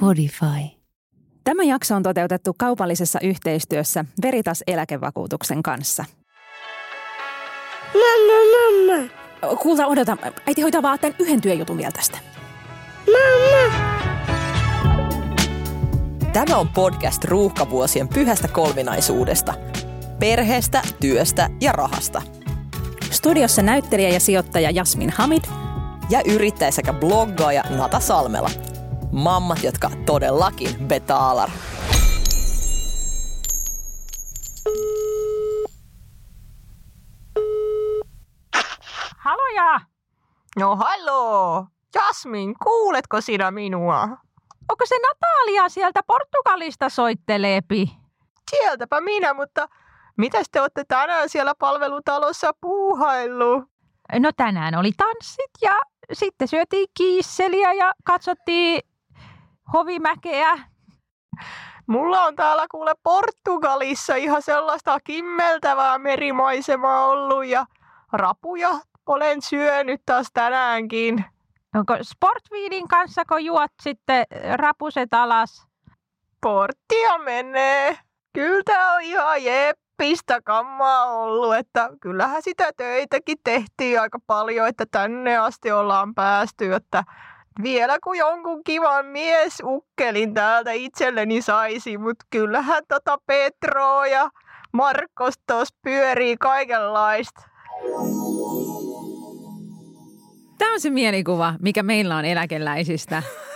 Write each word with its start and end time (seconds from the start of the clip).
Podify. 0.00 0.76
Tämä 1.44 1.62
jakso 1.62 1.96
on 1.96 2.02
toteutettu 2.02 2.54
kaupallisessa 2.58 3.18
yhteistyössä 3.22 4.04
Veritas 4.22 4.62
eläkevakuutuksen 4.66 5.62
kanssa. 5.62 6.04
Mamma, 7.94 8.38
mamma. 8.52 9.56
Kuulta, 9.56 9.86
odota. 9.86 10.16
Äiti 10.46 10.62
hoitaa 10.62 10.82
vaan 10.82 10.98
tämän 10.98 11.16
yhden 11.18 11.40
työjutun 11.40 11.76
vielä 11.76 11.92
tästä. 11.92 12.18
Mamma. 13.06 13.92
Tämä 16.32 16.56
on 16.56 16.68
podcast 16.68 17.24
ruuhkavuosien 17.24 18.08
pyhästä 18.08 18.48
kolminaisuudesta. 18.48 19.54
Perheestä, 20.18 20.82
työstä 21.00 21.50
ja 21.60 21.72
rahasta. 21.72 22.22
Studiossa 23.12 23.62
näyttelijä 23.62 24.08
ja 24.08 24.20
sijoittaja 24.20 24.70
Jasmin 24.70 25.10
Hamid. 25.10 25.44
Ja 26.10 26.20
yrittäjä 26.34 26.70
sekä 26.70 26.92
bloggaaja 26.92 27.64
Nata 27.70 28.00
Salmela. 28.00 28.50
Mammat, 29.12 29.62
jotka 29.62 29.90
todellakin 30.06 30.68
betaalar. 30.86 31.50
Haloja! 39.16 39.80
No 40.58 40.76
hallo! 40.76 41.66
Jasmin, 41.94 42.54
kuuletko 42.64 43.20
sinä 43.20 43.50
minua? 43.50 44.02
Onko 44.68 44.86
se 44.88 44.94
Natalia 44.98 45.68
sieltä 45.68 46.00
Portugalista 46.06 46.88
soitteleepi? 46.88 47.96
Sieltäpä 48.50 49.00
minä, 49.00 49.34
mutta 49.34 49.68
mitäs 50.16 50.46
te 50.52 50.60
olette 50.60 50.84
tänään 50.88 51.28
siellä 51.28 51.54
palvelutalossa 51.58 52.50
puuhaillut? 52.60 53.64
No 54.18 54.30
tänään 54.36 54.74
oli 54.74 54.92
tanssit 54.96 55.50
ja 55.62 55.78
sitten 56.12 56.48
syötiin 56.48 56.88
kiisseliä 56.96 57.72
ja 57.72 57.92
katsottiin 58.04 58.80
hovimäkeä. 59.72 60.58
Mulla 61.86 62.20
on 62.20 62.36
täällä 62.36 62.66
kuule 62.70 62.94
Portugalissa 63.02 64.14
ihan 64.16 64.42
sellaista 64.42 65.00
kimmeltävää 65.00 65.98
merimaisemaa 65.98 67.06
ollut 67.06 67.46
ja 67.46 67.66
rapuja 68.12 68.70
olen 69.06 69.42
syönyt 69.42 70.02
taas 70.06 70.26
tänäänkin. 70.34 71.24
Onko 71.74 71.96
Sportviinin 72.02 72.88
kanssa, 72.88 73.24
kun 73.24 73.44
juot 73.44 73.70
sitten 73.82 74.26
rapuset 74.54 75.14
alas? 75.14 75.66
Porttia 76.40 77.18
menee. 77.18 77.98
Kyllä 78.32 78.62
tää 78.64 78.92
on 78.94 79.02
ihan 79.02 79.44
jeppistä 80.02 80.40
kammaa 80.44 81.04
ollut, 81.04 81.54
että 81.54 81.90
kyllähän 82.00 82.42
sitä 82.42 82.70
töitäkin 82.76 83.38
tehtiin 83.44 84.00
aika 84.00 84.18
paljon, 84.26 84.68
että 84.68 84.86
tänne 84.90 85.36
asti 85.36 85.72
ollaan 85.72 86.14
päästy, 86.14 86.74
että 86.74 87.04
vielä 87.62 87.98
kun 88.04 88.16
jonkun 88.16 88.64
kivan 88.64 89.06
mies 89.06 89.62
ukkelin 89.64 90.34
täältä 90.34 90.72
itselleni 90.72 91.42
saisi, 91.42 91.98
mutta 91.98 92.26
kyllähän 92.30 92.82
tota 92.88 93.18
Petroa 93.26 94.06
ja 94.06 94.30
Markos 94.72 95.34
tuossa 95.46 95.74
pyörii 95.82 96.36
kaikenlaista. 96.36 97.42
Tämä 100.58 100.72
on 100.72 100.80
se 100.80 100.90
mielikuva, 100.90 101.54
mikä 101.60 101.82
meillä 101.82 102.16
on 102.16 102.24
eläkeläisistä. 102.24 103.22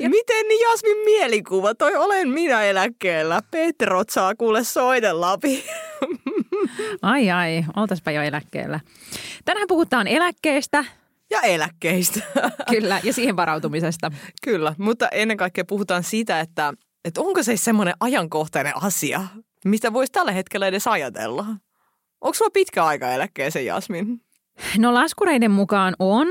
Ja 0.00 0.08
miten 0.10 0.48
niin 0.48 0.60
Jasmin 0.70 0.96
mielikuva? 1.04 1.74
Toi 1.74 1.96
olen 1.96 2.28
minä 2.28 2.62
eläkkeellä. 2.62 3.40
Petrot 3.50 4.10
saa 4.10 4.34
kuule 4.34 4.64
soitella 4.64 5.32
läpi. 5.32 5.64
Ai 7.02 7.30
ai, 7.30 7.64
oltaspa 7.76 8.10
jo 8.10 8.22
eläkkeellä. 8.22 8.80
Tänään 9.44 9.66
puhutaan 9.68 10.06
eläkkeestä, 10.08 10.84
Ja 11.30 11.40
eläkkeistä. 11.40 12.20
kyllä, 12.70 13.00
ja 13.04 13.12
siihen 13.12 13.36
varautumisesta. 13.36 14.10
Kyllä, 14.42 14.74
mutta 14.78 15.08
ennen 15.08 15.36
kaikkea 15.36 15.64
puhutaan 15.64 16.02
siitä, 16.02 16.40
että, 16.40 16.72
että 17.04 17.20
onko 17.20 17.42
se 17.42 17.56
semmoinen 17.56 17.94
ajankohtainen 18.00 18.82
asia, 18.82 19.20
mistä 19.64 19.92
voisi 19.92 20.12
tällä 20.12 20.32
hetkellä 20.32 20.66
edes 20.66 20.86
ajatella. 20.86 21.46
Onko 22.20 22.34
sulla 22.34 22.50
pitkä 22.50 22.84
aika 22.84 23.12
eläkkeeseen, 23.12 23.66
Jasmin? 23.66 24.20
No 24.78 24.94
laskureiden 24.94 25.50
mukaan 25.50 25.96
on, 25.98 26.26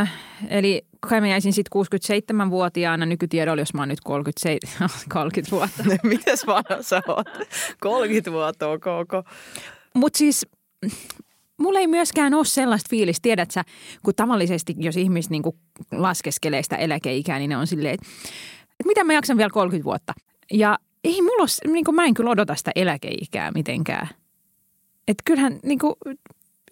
äh, 0.00 0.12
eli 0.48 0.86
kai 1.00 1.20
mä 1.20 1.28
jäisin 1.28 1.52
sitten 1.52 1.82
67-vuotiaana 1.82 3.06
nykytiedolla, 3.06 3.62
jos 3.62 3.74
mä 3.74 3.82
oon 3.82 3.88
nyt 3.88 4.00
37, 4.00 4.88
30 5.08 5.50
vuotta. 5.56 5.82
Mites 6.08 6.46
vanha 6.46 6.82
sä 6.82 7.02
oot? 7.08 7.26
30 7.80 8.32
vuotta 8.32 8.68
on 8.68 8.80
koko. 8.80 9.22
Mutta 9.94 10.18
siis 10.18 10.46
mulla 11.58 11.78
ei 11.78 11.86
myöskään 11.86 12.34
ole 12.34 12.44
sellaista 12.44 12.88
fiilistä, 12.90 13.22
tiedät 13.22 13.50
sä, 13.50 13.64
kun 14.02 14.14
tavallisesti 14.14 14.74
jos 14.78 14.96
ihmiset 14.96 15.30
niinku 15.30 15.56
laskeskelee 15.92 16.62
sitä 16.62 16.76
eläkeikää, 16.76 17.38
niin 17.38 17.48
ne 17.48 17.56
on 17.56 17.66
silleen, 17.66 17.94
että 17.94 18.06
et 18.80 18.86
mitä 18.86 19.04
mä 19.04 19.12
jaksan 19.12 19.36
vielä 19.36 19.50
30 19.50 19.84
vuotta. 19.84 20.12
Ja 20.52 20.78
ei 21.04 21.22
mulla 21.22 21.42
ole, 21.42 21.72
niinku, 21.72 21.92
mä 21.92 22.04
en 22.04 22.14
kyllä 22.14 22.30
odota 22.30 22.54
sitä 22.54 22.70
eläkeikää 22.74 23.50
mitenkään. 23.50 24.08
Että 25.08 25.22
kyllähän 25.24 25.60
niinku, 25.62 25.96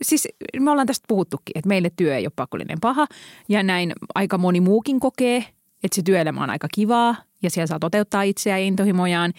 siis 0.02 0.28
me 0.60 0.70
ollaan 0.70 0.86
tästä 0.86 1.04
puhuttukin, 1.08 1.58
että 1.58 1.68
meille 1.68 1.90
työ 1.96 2.16
ei 2.16 2.26
ole 2.26 2.32
pakollinen 2.36 2.78
paha 2.80 3.06
ja 3.48 3.62
näin 3.62 3.92
aika 4.14 4.38
moni 4.38 4.60
muukin 4.60 5.00
kokee, 5.00 5.36
että 5.84 5.94
se 5.96 6.02
työelämä 6.02 6.42
on 6.42 6.50
aika 6.50 6.68
kivaa 6.74 7.16
ja 7.46 7.50
siellä 7.50 7.66
saa 7.66 7.78
toteuttaa 7.78 8.22
itseään 8.22 8.60
ja 8.60 8.66
intohimojaan, 8.66 9.32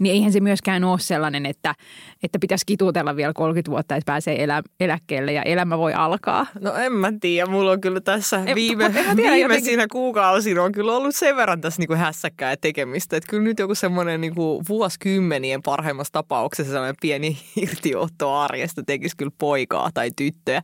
niin 0.00 0.14
eihän 0.14 0.32
se 0.32 0.40
myöskään 0.40 0.84
ole 0.84 0.98
sellainen, 0.98 1.46
että, 1.46 1.74
että 2.22 2.38
pitäisi 2.38 2.66
kituutella 2.66 3.16
vielä 3.16 3.32
30 3.32 3.70
vuotta, 3.70 3.96
että 3.96 4.12
pääsee 4.12 4.44
elä, 4.44 4.62
eläkkeelle 4.80 5.32
ja 5.32 5.42
elämä 5.42 5.78
voi 5.78 5.92
alkaa. 5.92 6.46
No 6.60 6.74
en 6.74 6.92
mä 6.92 7.12
tiedä, 7.20 7.46
mulla 7.50 7.70
on 7.70 7.80
kyllä 7.80 8.00
tässä 8.00 8.42
En- 8.46 8.54
viime, 8.54 8.88
mut 8.88 8.96
en 8.96 9.06
mä 9.06 9.14
tiedä, 9.14 9.32
viimeisinä 9.32 9.86
kuukausina 9.92 10.62
on 10.62 10.72
kyllä 10.72 10.92
ollut 10.92 11.16
sen 11.16 11.36
verran 11.36 11.60
tässä 11.60 11.80
niinku 11.80 11.94
hässäkkää 11.94 12.50
ja 12.50 12.56
tekemistä, 12.56 13.16
että 13.16 13.30
kyllä 13.30 13.42
nyt 13.42 13.58
joku 13.58 13.74
semmoinen 13.74 14.20
niinku 14.20 14.62
vuosikymmenien 14.68 15.62
parhaimmassa 15.62 16.12
tapauksessa 16.12 16.72
sellainen 16.72 16.96
pieni 17.00 17.38
irtiotto 17.62 18.34
arjesta 18.34 18.82
tekisi 18.86 19.16
kyllä 19.16 19.32
poikaa 19.38 19.90
tai 19.94 20.10
tyttöä. 20.16 20.62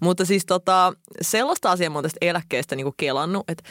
Mutta 0.00 0.24
siis 0.24 0.46
tota, 0.46 0.92
sellaista 1.20 1.70
asiaa 1.70 1.90
mä 1.90 1.96
oon 1.96 2.02
tästä 2.02 2.18
eläkkeestä 2.20 2.76
niinku 2.76 2.94
kelannut, 2.96 3.50
että 3.50 3.62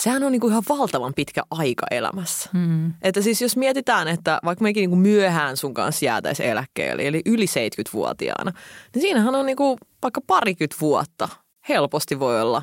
sehän 0.00 0.22
on 0.24 0.32
niinku 0.32 0.48
ihan 0.48 0.62
valtavan 0.68 1.12
pitkä 1.16 1.42
aika 1.50 1.86
elämässä. 1.90 2.50
Hmm. 2.52 2.94
Että 3.02 3.22
siis 3.22 3.42
jos 3.42 3.56
mietitään, 3.56 4.08
että 4.08 4.38
vaikka 4.44 4.62
mekin 4.62 4.80
niinku 4.80 4.96
myöhään 4.96 5.56
sun 5.56 5.74
kanssa 5.74 6.04
jäätäisiin 6.04 6.48
eläkkeelle, 6.48 7.06
eli 7.06 7.22
yli 7.26 7.44
70-vuotiaana, 7.44 8.52
niin 8.94 9.02
siinähän 9.02 9.34
on 9.34 9.46
niinku 9.46 9.78
vaikka 10.02 10.20
parikymmentä 10.26 10.76
vuotta 10.80 11.28
helposti 11.68 12.18
voi 12.18 12.42
olla. 12.42 12.62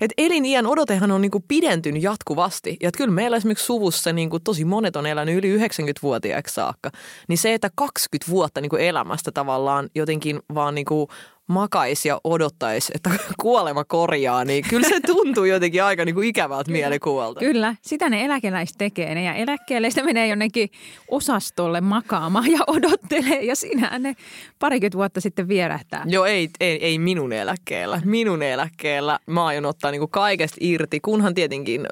Et 0.00 0.10
eliniän 0.18 0.66
odotehan 0.66 1.10
on 1.10 1.20
niinku 1.20 1.44
pidentynyt 1.48 2.02
jatkuvasti. 2.02 2.76
Ja 2.82 2.90
kyllä 2.96 3.10
meillä 3.10 3.36
esimerkiksi 3.36 3.64
suvussa 3.64 4.12
niinku 4.12 4.40
tosi 4.40 4.64
monet 4.64 4.96
on 4.96 5.06
elänyt 5.06 5.36
yli 5.36 5.58
90-vuotiaaksi 5.58 6.54
saakka. 6.54 6.90
Niin 7.28 7.38
se, 7.38 7.54
että 7.54 7.70
20 7.74 8.30
vuotta 8.30 8.60
niinku 8.60 8.76
elämästä 8.76 9.32
tavallaan 9.32 9.88
jotenkin 9.94 10.40
vaan 10.54 10.74
niinku 10.74 11.08
makaisi 11.46 12.08
ja 12.08 12.20
odottaisi, 12.24 12.92
että 12.94 13.10
kuolema 13.42 13.84
korjaa, 13.84 14.44
niin 14.44 14.64
kyllä 14.68 14.88
se 14.88 15.00
tuntuu 15.00 15.44
jotenkin 15.44 15.84
aika 15.84 16.04
niinku 16.04 16.20
ikävältä 16.20 16.70
mielikuvalta. 16.70 17.40
Kyllä, 17.40 17.74
sitä 17.82 18.08
ne 18.08 18.24
eläkeläiset 18.24 18.78
tekee. 18.78 19.14
Ne 19.14 19.24
ja 19.24 19.34
eläkkeelle 19.34 19.90
sitten 19.90 20.04
menee 20.04 20.26
jonnekin 20.26 20.70
osastolle 21.08 21.80
makaamaan 21.80 22.50
ja 22.50 22.58
odottelee 22.66 23.42
ja 23.42 23.56
siinähän 23.56 24.02
ne 24.02 24.14
parikymmentä 24.58 24.98
vuotta 24.98 25.20
sitten 25.20 25.48
vierähtää. 25.48 26.04
Joo, 26.06 26.24
ei, 26.24 26.48
ei, 26.60 26.84
ei 26.84 26.98
minun 26.98 27.32
eläkkeellä. 27.32 28.00
Minun 28.04 28.42
eläkkeellä 28.42 29.18
mä 29.26 29.46
aion 29.46 29.66
ottaa 29.66 29.90
niinku 29.90 30.08
kaikesta 30.08 30.56
irti, 30.60 31.00
kunhan 31.00 31.34
tietenkin 31.34 31.86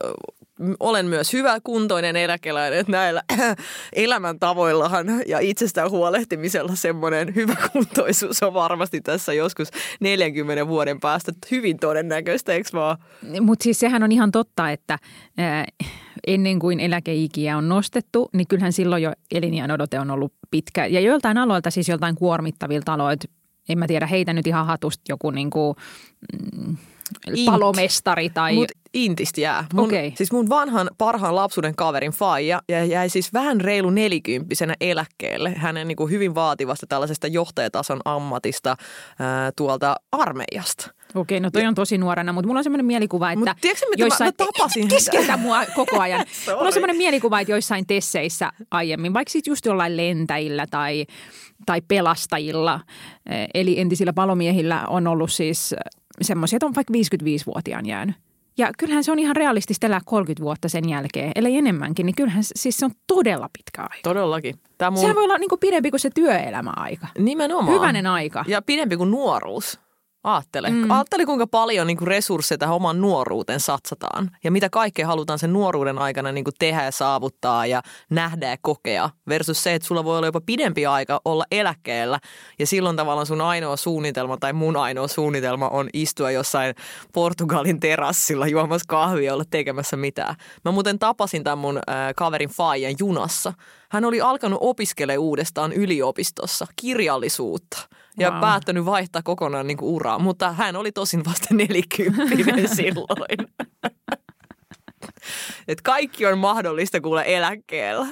olen 0.81 1.06
myös 1.06 1.32
hyvä 1.32 1.59
kuntoinen 1.65 2.16
eläkeläinen, 2.16 2.78
että 2.78 2.92
näillä 2.92 3.22
elämäntavoillahan 3.92 5.06
ja 5.26 5.38
itsestään 5.38 5.91
huolehtimisella 5.91 6.75
semmoinen 6.75 7.34
hyvä 7.34 7.56
kuntoisuus 7.72 8.43
on 8.43 8.55
varmasti 8.55 9.00
tässä 9.00 9.32
joskus 9.32 9.69
40 10.00 10.69
vuoden 10.69 11.00
päästä 11.00 11.32
hyvin 11.50 11.79
todennäköistä, 11.79 12.52
eikö 12.52 12.69
vaan? 12.73 12.99
Mutta 13.40 13.62
siis 13.62 13.81
sehän 13.81 14.02
on 14.02 14.12
ihan 14.12 14.31
totta, 14.31 14.70
että 14.70 14.99
ennen 16.26 16.58
kuin 16.58 16.81
eläkeikiä 16.81 17.56
on 17.56 17.69
nostettu, 17.69 18.31
niin 18.32 18.49
kyllähän 18.49 18.73
silloin 18.73 19.02
jo 19.02 19.12
eliniän 19.34 19.70
odote 19.70 20.00
on 20.00 20.11
ollut 20.11 20.32
pitkä. 20.50 20.87
Ja 20.87 21.00
joiltain 21.00 21.38
aloilta, 21.38 21.70
siis 21.70 21.88
joltain 21.88 22.14
kuormittavilta 22.14 22.94
aloilta, 22.94 23.29
en 23.69 23.79
mä 23.79 23.87
tiedä, 23.87 24.06
heitä 24.06 24.32
nyt 24.32 24.46
ihan 24.46 24.67
hatusta 24.67 25.02
joku 25.08 25.31
niin 25.31 25.50
kuin, 25.50 25.76
mm, 26.56 26.76
Int. 27.35 27.47
palomestari 27.47 28.31
tai... 28.31 28.55
Mut 28.55 28.73
Intistä 28.95 29.41
jää. 29.41 29.65
Mun, 29.73 29.85
Okei. 29.85 30.12
Siis 30.17 30.33
mun 30.33 30.49
vanhan 30.49 30.91
parhaan 30.99 31.37
lapsuuden 31.37 31.77
kaverin 31.77 32.12
faija 32.12 32.62
ja 32.69 32.85
jäi 32.85 33.09
siis 33.09 33.33
vähän 33.33 33.61
reilu 33.61 33.91
nelikymppisenä 33.91 34.75
eläkkeelle 34.81 35.55
hänen 35.56 35.89
niin 35.89 35.97
kuin 35.97 36.11
hyvin 36.11 36.35
vaativasta 36.35 36.87
tällaisesta 36.87 37.27
johtajatason 37.27 38.01
ammatista 38.05 38.77
ää, 39.19 39.53
tuolta 39.56 39.97
armeijasta. 40.12 40.91
Okei, 41.15 41.41
no 41.41 41.51
toi 41.51 41.67
on 41.67 41.75
tosi 41.75 41.99
nuorena, 41.99 42.33
mutta 42.33 42.47
mulla 42.47 42.59
on 42.59 42.65
semmoinen 42.65 42.87
mielikuva, 42.87 43.33
että... 43.33 43.39
Mut 43.39 43.61
tiedätkö 43.61 43.87
mitä 43.91 44.05
mä- 44.05 44.25
mä 44.25 44.33
tapasin? 44.33 44.89
Keskeytä 44.89 45.37
mua 45.37 45.65
koko 45.75 46.01
ajan. 46.01 46.21
Mulla 46.47 46.67
on 46.67 46.73
semmoinen 46.73 46.97
mielikuva, 46.97 47.41
että 47.41 47.53
joissain 47.53 47.87
tesseissä 47.87 48.53
aiemmin, 48.71 49.15
vaikka 49.15 49.31
sitten 49.33 49.51
just 49.51 49.67
jollain 49.67 49.97
lentäjillä 49.97 50.67
tai, 50.71 51.06
tai 51.67 51.81
pelastajilla, 51.89 52.81
eh, 53.31 53.49
eli 53.55 53.81
entisillä 53.81 54.12
palomiehillä 54.12 54.87
on 54.87 55.06
ollut 55.06 55.33
siis 55.33 55.75
semmoisia, 56.22 56.56
että 56.56 56.66
on 56.66 56.75
vaikka 56.75 56.94
55-vuotiaan 56.94 57.87
jäänyt. 57.87 58.16
Ja 58.58 58.70
kyllähän 58.78 59.05
se 59.05 59.12
on 59.12 59.19
ihan 59.19 59.37
realistista 59.37 59.87
elää 59.87 60.00
30 60.05 60.43
vuotta 60.43 60.69
sen 60.69 60.88
jälkeen, 60.88 61.32
ellei 61.34 61.56
enemmänkin, 61.56 62.06
niin 62.06 62.16
kyllähän 62.16 62.44
se- 62.44 62.52
siis 62.56 62.76
se 62.78 62.84
on 62.84 62.90
todella 63.06 63.50
pitkä 63.58 63.82
aika. 63.82 63.99
Todellakin. 64.02 64.55
Tämä 64.78 64.90
mun 64.90 65.00
Sehän 65.00 65.16
voi 65.16 65.25
olla 65.25 65.38
niin 65.38 65.49
kuin 65.49 65.58
pidempi 65.61 65.90
kuin 65.90 66.00
se 66.00 66.11
työelämäaika. 66.14 67.06
nimenomaan. 67.19 67.76
Hyvänen 67.76 68.06
aika. 68.06 68.44
Ja 68.49 68.62
pidempi 68.62 68.96
kuin 68.96 69.11
nuoruus. 69.11 69.81
Aattele. 70.25 70.71
Mm. 70.71 70.91
Aattele, 70.91 71.25
kuinka 71.25 71.47
paljon 71.47 71.87
niin 71.87 71.97
kuin 71.97 72.09
resursseja 72.09 72.59
tähän 72.59 72.75
oman 72.75 73.00
nuoruuteen 73.00 73.61
satsataan. 73.61 74.31
Ja 74.44 74.50
mitä 74.50 74.71
kaikkea 74.71 75.06
halutaan 75.06 75.38
sen 75.38 75.53
nuoruuden 75.53 75.99
aikana 75.99 76.32
niin 76.32 76.44
kuin 76.44 76.55
tehdä 76.59 76.85
ja 76.85 76.91
saavuttaa 76.91 77.67
ja 77.67 77.82
nähdä 78.11 78.50
ja 78.50 78.56
kokea. 78.62 79.11
Versus 79.29 79.62
se, 79.62 79.75
että 79.75 79.88
sulla 79.88 80.05
voi 80.05 80.17
olla 80.19 80.26
jopa 80.26 80.41
pidempi 80.47 80.87
aika 80.87 81.21
olla 81.25 81.44
eläkkeellä. 81.50 82.19
Ja 82.59 82.67
silloin 82.67 82.97
tavallaan 82.97 83.26
sun 83.26 83.41
ainoa 83.41 83.76
suunnitelma 83.76 84.37
tai 84.37 84.53
mun 84.53 84.76
ainoa 84.76 85.09
suunnitelma 85.09 85.69
on 85.69 85.88
istua 85.93 86.31
jossain 86.31 86.75
Portugalin 87.12 87.81
terassilla 87.81 88.47
juomassa 88.47 88.85
kahvia 88.88 89.27
ja 89.27 89.35
olla 89.35 89.44
tekemässä 89.50 89.97
mitään. 89.97 90.35
Mä 90.65 90.70
muuten 90.70 90.99
tapasin 90.99 91.44
tämän 91.44 91.59
mun 91.59 91.77
äh, 91.77 91.94
kaverin 92.17 92.50
Faijan 92.50 92.94
junassa. 92.99 93.53
Hän 93.94 94.05
oli 94.05 94.20
alkanut 94.20 94.58
opiskelemaan 94.62 95.23
uudestaan 95.25 95.73
yliopistossa 95.73 96.67
kirjallisuutta 96.76 97.88
ja 98.19 98.31
Wow. 98.31 98.41
päättänyt 98.41 98.85
vaihtaa 98.85 99.23
kokonaan 99.25 99.67
niin 99.67 99.76
kuin 99.76 99.91
uraa, 99.94 100.19
mutta 100.19 100.52
hän 100.52 100.76
oli 100.76 100.93
tosin 100.93 101.25
vasta 101.25 101.55
nelikymppinen 101.55 102.69
silloin. 102.76 103.49
Et 105.69 105.81
kaikki 105.81 106.26
on 106.26 106.38
mahdollista 106.38 107.00
kuule 107.00 107.25
eläkkeellä. 107.26 108.06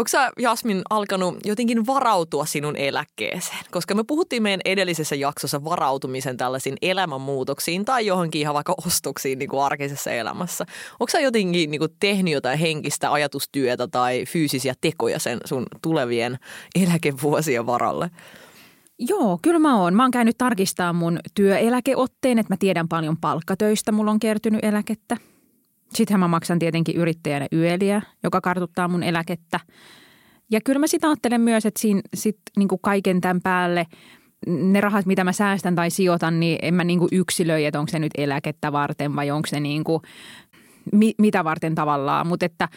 Onko 0.00 0.08
sä, 0.08 0.30
Jasmin, 0.38 0.82
alkanut 0.90 1.36
jotenkin 1.44 1.86
varautua 1.86 2.46
sinun 2.46 2.76
eläkkeeseen? 2.76 3.58
Koska 3.70 3.94
me 3.94 4.04
puhuttiin 4.04 4.42
meidän 4.42 4.60
edellisessä 4.64 5.14
jaksossa 5.14 5.64
varautumisen 5.64 6.36
tällaisiin 6.36 6.76
elämänmuutoksiin 6.82 7.84
tai 7.84 8.06
johonkin 8.06 8.40
ihan 8.40 8.54
vaikka 8.54 8.74
ostoksiin 8.86 9.38
niin 9.38 9.48
kuin 9.48 9.62
arkisessa 9.62 10.10
elämässä. 10.10 10.66
Onko 11.00 11.10
sä 11.10 11.20
jotenkin 11.20 11.70
niin 11.70 11.78
kuin 11.78 11.90
tehnyt 12.00 12.34
jotain 12.34 12.58
henkistä 12.58 13.12
ajatustyötä 13.12 13.88
tai 13.88 14.24
fyysisiä 14.28 14.74
tekoja 14.80 15.18
sen 15.18 15.38
sun 15.44 15.66
tulevien 15.82 16.38
eläkevuosien 16.82 17.66
varalle? 17.66 18.10
Joo, 18.98 19.38
kyllä 19.42 19.58
mä 19.58 19.80
oon. 19.80 19.94
Mä 19.94 20.02
oon 20.02 20.10
käynyt 20.10 20.38
tarkistaa 20.38 20.92
mun 20.92 21.18
työeläkeotteen, 21.34 22.38
että 22.38 22.52
mä 22.52 22.56
tiedän 22.56 22.88
paljon 22.88 23.16
palkkatöistä, 23.16 23.92
mulla 23.92 24.10
on 24.10 24.20
kertynyt 24.20 24.64
eläkettä. 24.64 25.16
Sittenhän 25.94 26.20
mä 26.20 26.28
maksan 26.28 26.58
tietenkin 26.58 26.96
yrittäjänä 26.96 27.46
yöliä, 27.52 28.02
joka 28.22 28.40
kartuttaa 28.40 28.88
mun 28.88 29.02
eläkettä. 29.02 29.60
Ja 30.50 30.60
kyllä 30.64 30.78
mä 30.78 30.86
sitä 30.86 31.08
ajattelen 31.08 31.40
myös, 31.40 31.66
että 31.66 31.80
siinä 31.80 32.00
sit 32.14 32.38
niinku 32.56 32.78
kaiken 32.78 33.20
tämän 33.20 33.40
päälle 33.40 33.86
ne 34.46 34.80
rahat, 34.80 35.06
mitä 35.06 35.24
mä 35.24 35.32
säästän 35.32 35.74
tai 35.74 35.90
sijoitan, 35.90 36.40
niin 36.40 36.58
en 36.62 36.74
mä 36.74 36.84
niinku 36.84 37.08
yksilöi, 37.12 37.64
että 37.64 37.80
onko 37.80 37.90
se 37.90 37.98
nyt 37.98 38.12
eläkettä 38.18 38.72
varten 38.72 39.16
vai 39.16 39.30
onko 39.30 39.46
se 39.46 39.60
niinku, 39.60 40.02
mi, 40.92 41.14
mitä 41.18 41.44
varten 41.44 41.74
tavallaan. 41.74 42.26
Mutta 42.26 42.46
että 42.46 42.68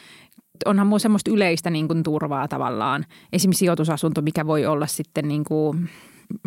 onhan 0.66 0.88
mulla 0.88 1.00
semmoista 1.00 1.32
yleistä 1.32 1.70
niin 1.70 1.88
kuin 1.88 2.04
turvaa 2.04 2.48
tavallaan. 2.48 3.06
Esimerkiksi 3.34 3.60
sijoitusasunto, 3.60 4.22
mikä 4.22 4.48
voi 4.48 4.66
olla 4.66 4.88
sitten 4.88 5.28
niin 5.28 5.44
kuin 5.44 5.90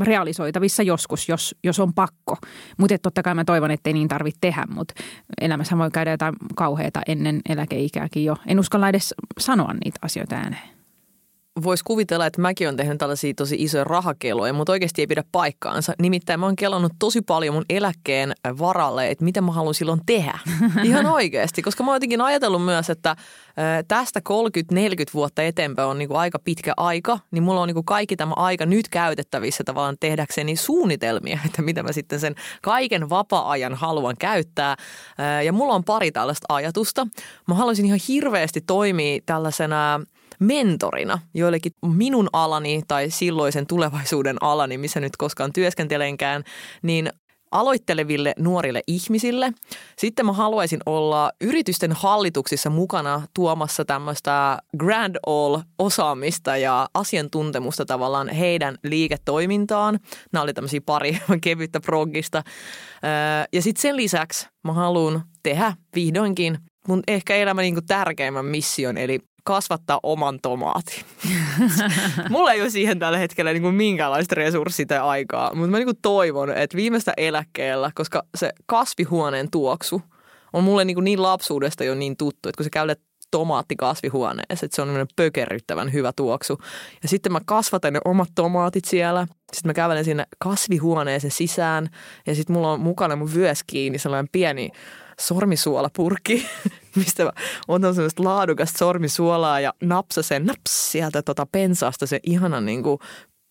realisoitavissa 0.01 0.83
joskus, 0.83 1.29
jos, 1.29 1.55
jos 1.65 1.81
on 1.81 1.95
pakko. 1.95 2.37
Mutta 2.79 2.99
totta 2.99 3.23
kai 3.23 3.35
mä 3.35 3.45
toivon, 3.45 3.71
että 3.71 3.91
ei 3.91 3.95
niin 3.95 4.09
tarvitse 4.09 4.39
tehdä, 4.41 4.65
mutta 4.69 4.95
elämässä 5.41 5.79
voi 5.79 5.91
käydä 5.91 6.11
jotain 6.11 6.35
kauheata 6.55 7.01
ennen 7.07 7.41
eläkeikääkin 7.49 8.25
jo. 8.25 8.37
En 8.47 8.61
uskalla 8.61 8.89
edes 8.89 9.15
sanoa 9.39 9.73
niitä 9.85 9.99
asioita 10.03 10.37
ääneen. 10.37 10.76
Voisi 11.63 11.85
kuvitella, 11.85 12.27
että 12.27 12.41
mäkin 12.41 12.67
olen 12.67 12.77
tehnyt 12.77 12.99
tällaisia 12.99 13.35
tosi 13.37 13.57
isoja 13.59 13.85
rahakeloja, 13.85 14.53
mutta 14.53 14.73
oikeasti 14.73 15.03
ei 15.03 15.07
pidä 15.07 15.25
paikkaansa. 15.33 15.93
Nimittäin 15.99 16.41
mä 16.41 16.47
oon 16.47 16.57
kelannut 16.57 16.93
tosi 16.99 17.23
paljon 17.23 17.55
mun 17.55 17.65
eläkkeen 17.71 18.33
varalle, 18.59 19.11
että 19.11 19.25
mitä 19.25 19.41
mä 19.41 19.53
haluan 19.53 19.75
silloin 19.75 20.01
tehdä. 20.07 20.39
Ihan 20.85 21.07
oikeasti, 21.07 21.63
koska 21.63 21.85
mä 21.85 21.91
oon 21.91 21.97
jotenkin 21.97 22.21
ajatellut 22.21 22.65
myös, 22.65 22.91
että 22.91 23.17
tästä 23.89 24.21
30-40 24.75 24.81
vuotta 25.15 25.43
eteenpäin 25.43 25.89
on 25.89 25.99
niin 25.99 26.09
kuin 26.09 26.19
aika 26.19 26.39
pitkä 26.39 26.73
aika, 26.77 27.19
niin 27.31 27.43
mulla 27.43 27.61
on 27.61 27.69
niin 27.69 27.75
kuin 27.75 27.87
kaikki 27.87 28.17
tämä 28.17 28.35
aika 28.37 28.67
nyt 28.67 28.89
käytettävissä 28.89 29.65
tavallaan 29.65 29.97
tehdäkseni 30.01 30.57
suunnitelmia, 30.57 31.39
että 31.47 31.63
mitä 31.63 31.83
mä 31.83 31.93
sitten 31.93 32.21
sen 32.21 32.35
kaiken 32.63 33.11
vapaa-ajan 33.11 33.75
haluan 33.75 34.15
käyttää. 34.19 34.77
Ja 35.45 35.53
mulla 35.53 35.75
on 35.75 35.85
pari 35.85 36.13
tällaista 36.13 36.47
ajatusta. 36.49 37.07
Mä 37.49 37.55
haluaisin 37.55 37.87
ihan 37.87 38.01
hirveästi 38.09 38.61
toimia 38.61 39.21
tällaisena 39.27 40.01
mentorina 40.41 41.19
joillekin 41.35 41.73
minun 41.87 42.29
alani 42.33 42.83
tai 42.89 43.11
silloisen 43.11 43.67
tulevaisuuden 43.67 44.37
alani, 44.41 44.79
missä 44.79 45.01
nyt 45.01 45.17
koskaan 45.17 45.53
työskentelenkään, 45.53 46.45
niin 46.83 47.11
aloitteleville 47.51 48.33
nuorille 48.39 48.83
ihmisille. 48.87 49.53
Sitten 49.99 50.27
mä 50.27 50.33
haluaisin 50.33 50.81
olla 50.87 51.31
yritysten 51.41 51.93
hallituksissa 51.93 52.71
mukana 52.71 53.23
tuomassa 53.35 53.85
tämmöistä 53.85 54.59
grand 54.79 55.17
all-osaamista 55.27 56.57
ja 56.57 56.89
asiantuntemusta 56.95 57.85
tavallaan 57.85 58.29
heidän 58.29 58.77
liiketoimintaan. 58.83 60.01
Nämä 60.33 60.43
oli 60.43 60.55
tämmöisiä 60.55 60.81
pari 60.87 61.19
kevyttä 61.43 61.81
proggista. 61.81 62.43
Öö, 63.05 63.45
Ja 63.53 63.63
sitten 63.63 63.83
sen 63.83 63.97
lisäksi 63.97 64.49
mä 64.65 64.73
haluan 64.73 65.23
tehdä 65.43 65.73
vihdoinkin 65.95 66.59
mun 66.89 67.03
ehkä 67.09 67.37
elämän 67.37 67.63
niin 67.63 67.87
tärkeimmän 67.87 68.45
mission, 68.45 68.97
eli 68.99 69.21
kasvattaa 69.47 70.01
oman 70.03 70.39
tomaatin. 70.43 71.05
Mulla 72.31 72.53
ei 72.53 72.61
ole 72.61 72.71
siihen 72.71 72.99
tällä 72.99 73.19
hetkellä 73.19 73.53
niin 73.53 73.63
kuin 73.63 73.75
minkäänlaista 73.75 74.35
resurssia 74.35 74.87
tai 74.87 74.99
aikaa, 74.99 75.55
mutta 75.55 75.71
mä 75.71 75.77
niin 75.77 75.87
kuin 75.87 75.99
toivon, 76.03 76.51
että 76.51 76.77
viimeistä 76.77 77.13
eläkkeellä, 77.17 77.91
koska 77.95 78.23
se 78.35 78.51
kasvihuoneen 78.67 79.51
tuoksu 79.51 80.03
on 80.53 80.65
mulle 80.65 80.85
niin, 80.85 80.95
kuin 80.95 81.05
niin 81.05 81.23
lapsuudesta 81.23 81.85
jo 81.85 81.95
niin 81.95 82.17
tuttu, 82.17 82.49
että 82.49 82.57
kun 82.57 82.65
sä 82.65 82.71
käytät 82.71 83.01
tomaatti 83.31 83.77
kasvihuoneessa, 83.77 84.67
että 84.67 84.77
se 84.77 84.83
on 84.83 84.89
tämmöinen 84.89 85.15
pökerryttävän 85.17 85.93
hyvä 85.93 86.13
tuoksu. 86.17 86.59
Ja 87.03 87.09
sitten 87.09 87.33
mä 87.33 87.41
kasvatan 87.47 87.93
ne 87.93 88.01
omat 88.05 88.29
tomaatit 88.35 88.85
siellä. 88.85 89.27
Sitten 89.27 89.69
mä 89.69 89.75
kävelen 89.75 90.05
sinne 90.05 90.25
kasvihuoneeseen 90.39 91.31
sisään 91.31 91.89
ja 92.27 92.35
sitten 92.35 92.55
mulla 92.55 92.73
on 92.73 92.81
mukana 92.81 93.17
mun 93.17 93.35
vyös 93.35 93.61
kiinni 93.67 93.99
sellainen 93.99 94.29
pieni 94.33 94.71
sormisuolapurkki, 95.21 96.47
mistä 96.97 97.25
mä 97.25 97.31
otan 97.69 97.95
sellaista 97.95 98.25
laadukasta 98.25 98.79
sormisuolaa 98.79 99.61
ja 99.61 99.73
napsasen 99.81 100.47
naps 100.47 100.93
sieltä 100.93 101.23
tota 101.23 101.47
pensaasta 101.53 102.07
se 102.07 102.21
ihanan 102.23 102.67
niin 102.67 102.83
kuin 102.83 102.99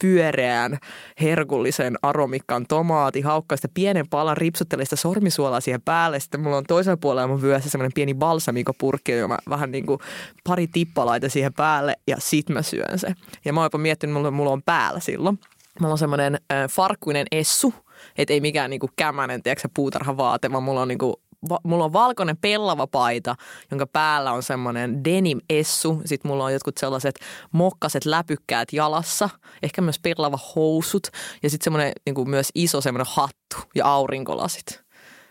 pyöreän, 0.01 0.77
herkullisen 1.21 1.95
aromikkaan 2.01 2.65
tomaati, 2.67 3.21
haukkaa 3.21 3.55
sitä 3.55 3.67
pienen 3.73 4.09
palan, 4.09 4.37
ripsuttelee 4.37 4.85
sitä 4.85 4.95
sormisuolaa 4.95 5.61
siihen 5.61 5.81
päälle. 5.81 6.19
Sitten 6.19 6.41
mulla 6.41 6.57
on 6.57 6.63
toisella 6.67 6.97
puolella 6.97 7.27
mun 7.27 7.41
vyössä 7.41 7.69
semmoinen 7.69 7.93
pieni 7.95 8.13
balsamikopurkki, 8.13 9.11
joka 9.11 9.27
mä 9.27 9.37
vähän 9.49 9.71
niin 9.71 9.85
kuin 9.85 9.99
pari 10.43 10.67
tippa 10.67 11.05
laitan 11.05 11.29
siihen 11.29 11.53
päälle 11.53 11.95
ja 12.07 12.15
sit 12.19 12.49
mä 12.49 12.61
syön 12.61 12.99
se. 12.99 13.13
Ja 13.45 13.53
mä 13.53 13.59
oon 13.59 13.65
jopa 13.65 13.77
miettinyt, 13.77 14.13
mulla, 14.13 14.31
mulla 14.31 14.51
on 14.51 14.63
päällä 14.63 14.99
silloin. 14.99 15.39
Mulla 15.79 15.91
on 15.91 15.97
semmoinen 15.97 16.35
äh, 16.35 16.69
farkkuinen 16.69 17.27
essu, 17.31 17.73
et 18.17 18.29
ei 18.29 18.41
mikään 18.41 18.69
niinku 18.69 18.89
kämänen, 18.95 19.43
tiedätkö, 19.43 19.69
puutarhavaate, 19.75 20.51
vaan 20.51 20.63
mulla 20.63 20.81
on 20.81 20.87
niinku 20.87 21.21
va, 21.49 21.59
mulla 21.63 21.85
on 21.85 21.93
valkoinen 21.93 22.37
pellava 22.37 22.87
paita, 22.87 23.35
jonka 23.71 23.87
päällä 23.87 24.31
on 24.31 24.43
semmoinen 24.43 25.03
denim 25.03 25.39
essu. 25.49 26.01
Sitten 26.05 26.31
mulla 26.31 26.43
on 26.43 26.53
jotkut 26.53 26.77
sellaiset 26.77 27.19
mokkaset 27.51 28.05
läpykkäät 28.05 28.73
jalassa, 28.73 29.29
ehkä 29.63 29.81
myös 29.81 29.99
pellava 29.99 30.39
housut 30.55 31.07
ja 31.43 31.49
sitten 31.49 31.63
semmoinen 31.63 31.93
niinku 32.05 32.25
myös 32.25 32.49
iso 32.55 32.81
semmoinen 32.81 33.13
hattu 33.15 33.57
ja 33.75 33.85
aurinkolasit. 33.85 34.85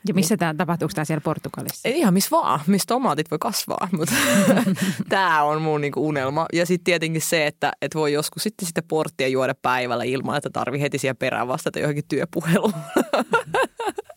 Ja 0.08 0.14
missä 0.14 0.36
tämä 0.36 0.54
tapahtuuko 0.54 0.92
tämä 0.94 1.04
siellä 1.04 1.20
Portugalissa? 1.20 1.88
Ei 1.88 1.98
ihan 1.98 2.14
missä 2.14 2.30
vaan, 2.30 2.60
missä 2.66 2.86
tomaatit 2.86 3.30
voi 3.30 3.38
kasvaa, 3.38 3.88
mutta 3.92 4.14
tämä 5.08 5.42
on 5.42 5.62
mun 5.62 5.80
niinku 5.80 6.06
unelma. 6.08 6.46
Ja 6.52 6.66
sitten 6.66 6.84
tietenkin 6.84 7.22
se, 7.22 7.46
että 7.46 7.72
et 7.82 7.94
voi 7.94 8.12
joskus 8.12 8.42
sitten 8.42 8.68
sitä 8.68 8.82
porttia 8.88 9.28
juoda 9.28 9.54
päivällä 9.62 10.04
ilman, 10.04 10.36
että 10.36 10.50
tarvii 10.52 10.80
heti 10.80 10.98
siellä 10.98 11.14
perään 11.14 11.48
vastata 11.48 11.78
johonkin 11.78 12.04
työpuheluun. 12.08 12.72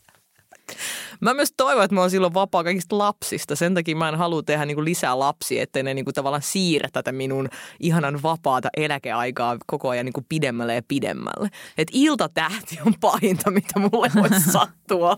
Mä 1.21 1.33
myös 1.33 1.53
toivon, 1.57 1.83
että 1.83 1.95
mä 1.95 2.01
oon 2.01 2.09
silloin 2.09 2.33
vapaa 2.33 2.63
kaikista 2.63 2.97
lapsista. 2.97 3.55
Sen 3.55 3.73
takia 3.73 3.95
mä 3.95 4.09
en 4.09 4.15
halua 4.15 4.43
tehdä 4.43 4.65
niinku 4.65 4.83
lisää 4.83 5.19
lapsia, 5.19 5.63
ettei 5.63 5.83
ne 5.83 5.93
niinku 5.93 6.11
tavallaan 6.13 6.41
siirrä 6.41 6.89
tätä 6.93 7.11
minun 7.11 7.49
ihanan 7.79 8.23
vapaata 8.23 8.69
eläkeaikaa 8.77 9.57
koko 9.65 9.89
ajan 9.89 10.05
niinku 10.05 10.25
pidemmälle 10.29 10.75
ja 10.75 10.81
pidemmälle. 10.87 11.49
Et 11.77 11.87
iltatähti 11.91 12.79
on 12.85 12.93
pahinta, 12.99 13.51
mitä 13.51 13.79
mulle 13.79 14.11
voi 14.15 14.29
sattua. 14.51 15.17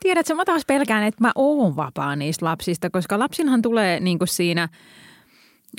Tiedätkö, 0.00 0.34
mä 0.34 0.44
taas 0.44 0.62
pelkään, 0.66 1.04
että 1.04 1.24
mä 1.24 1.32
oon 1.34 1.76
vapaa 1.76 2.16
niistä 2.16 2.46
lapsista, 2.46 2.90
koska 2.90 3.18
lapsinhan 3.18 3.62
tulee 3.62 4.00
niin 4.00 4.18
kuin 4.18 4.28
siinä 4.28 4.68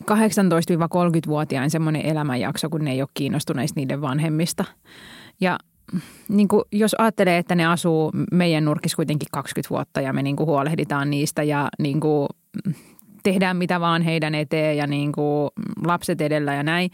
18-30-vuotiain 0.01 1.69
semmoinen 1.69 2.05
elämänjakso, 2.05 2.69
kun 2.69 2.83
ne 2.83 2.91
ei 2.91 3.01
ole 3.01 3.09
kiinnostuneista 3.13 3.79
niiden 3.79 4.01
vanhemmista. 4.01 4.65
Ja 5.41 5.59
niin 6.29 6.47
kuin, 6.47 6.63
jos 6.71 6.95
ajattelee, 6.97 7.37
että 7.37 7.55
ne 7.55 7.65
asuu 7.65 8.11
meidän 8.31 8.65
nurkissa 8.65 8.95
kuitenkin 8.95 9.27
20 9.31 9.69
vuotta 9.69 10.01
ja 10.01 10.13
me 10.13 10.23
niin 10.23 10.35
kuin 10.35 10.47
huolehditaan 10.47 11.09
niistä 11.09 11.43
ja 11.43 11.69
niin 11.79 11.99
kuin, 11.99 12.27
tehdään 13.23 13.57
mitä 13.57 13.79
vaan 13.79 14.01
heidän 14.01 14.35
eteen 14.35 14.77
ja 14.77 14.87
niin 14.87 15.11
kuin, 15.11 15.49
lapset 15.85 16.21
edellä 16.21 16.53
ja 16.53 16.63
näin, 16.63 16.91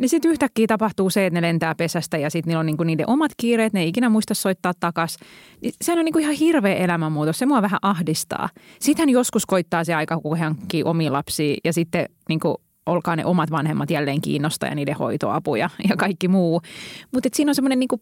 niin 0.00 0.08
sitten 0.08 0.30
yhtäkkiä 0.30 0.66
tapahtuu 0.66 1.10
se, 1.10 1.26
että 1.26 1.40
ne 1.40 1.48
lentää 1.48 1.74
pesästä 1.74 2.18
ja 2.18 2.30
sitten 2.30 2.50
niillä 2.50 2.60
on 2.60 2.66
niinku 2.66 2.84
niiden 2.84 3.10
omat 3.10 3.32
kiireet, 3.36 3.72
ne 3.72 3.80
ei 3.80 3.88
ikinä 3.88 4.08
muista 4.08 4.34
soittaa 4.34 4.72
takas. 4.80 5.16
Niin 5.62 5.72
sehän 5.82 5.98
on 5.98 6.04
niinku 6.04 6.18
ihan 6.18 6.34
hirveä 6.34 6.74
elämänmuutos, 6.74 7.38
se 7.38 7.46
mua 7.46 7.62
vähän 7.62 7.78
ahdistaa. 7.82 8.48
Sitten 8.78 9.02
hän 9.02 9.08
joskus 9.08 9.46
koittaa 9.46 9.84
se 9.84 9.94
aika, 9.94 10.20
kun 10.20 10.38
hän 10.38 10.54
omia 10.84 11.12
lapsia 11.12 11.56
ja 11.64 11.72
sitten 11.72 12.06
niinku 12.28 12.60
olkaa 12.90 13.16
ne 13.16 13.24
omat 13.24 13.50
vanhemmat 13.50 13.90
jälleen 13.90 14.20
kiinnostaa 14.20 14.68
ja 14.68 14.74
niiden 14.74 14.96
hoitoapuja 14.96 15.70
ja 15.88 15.96
kaikki 15.96 16.28
muu. 16.28 16.60
Mutta 17.12 17.28
siinä 17.32 17.50
on 17.50 17.54
semmoinen 17.54 17.78
niinku 17.78 18.00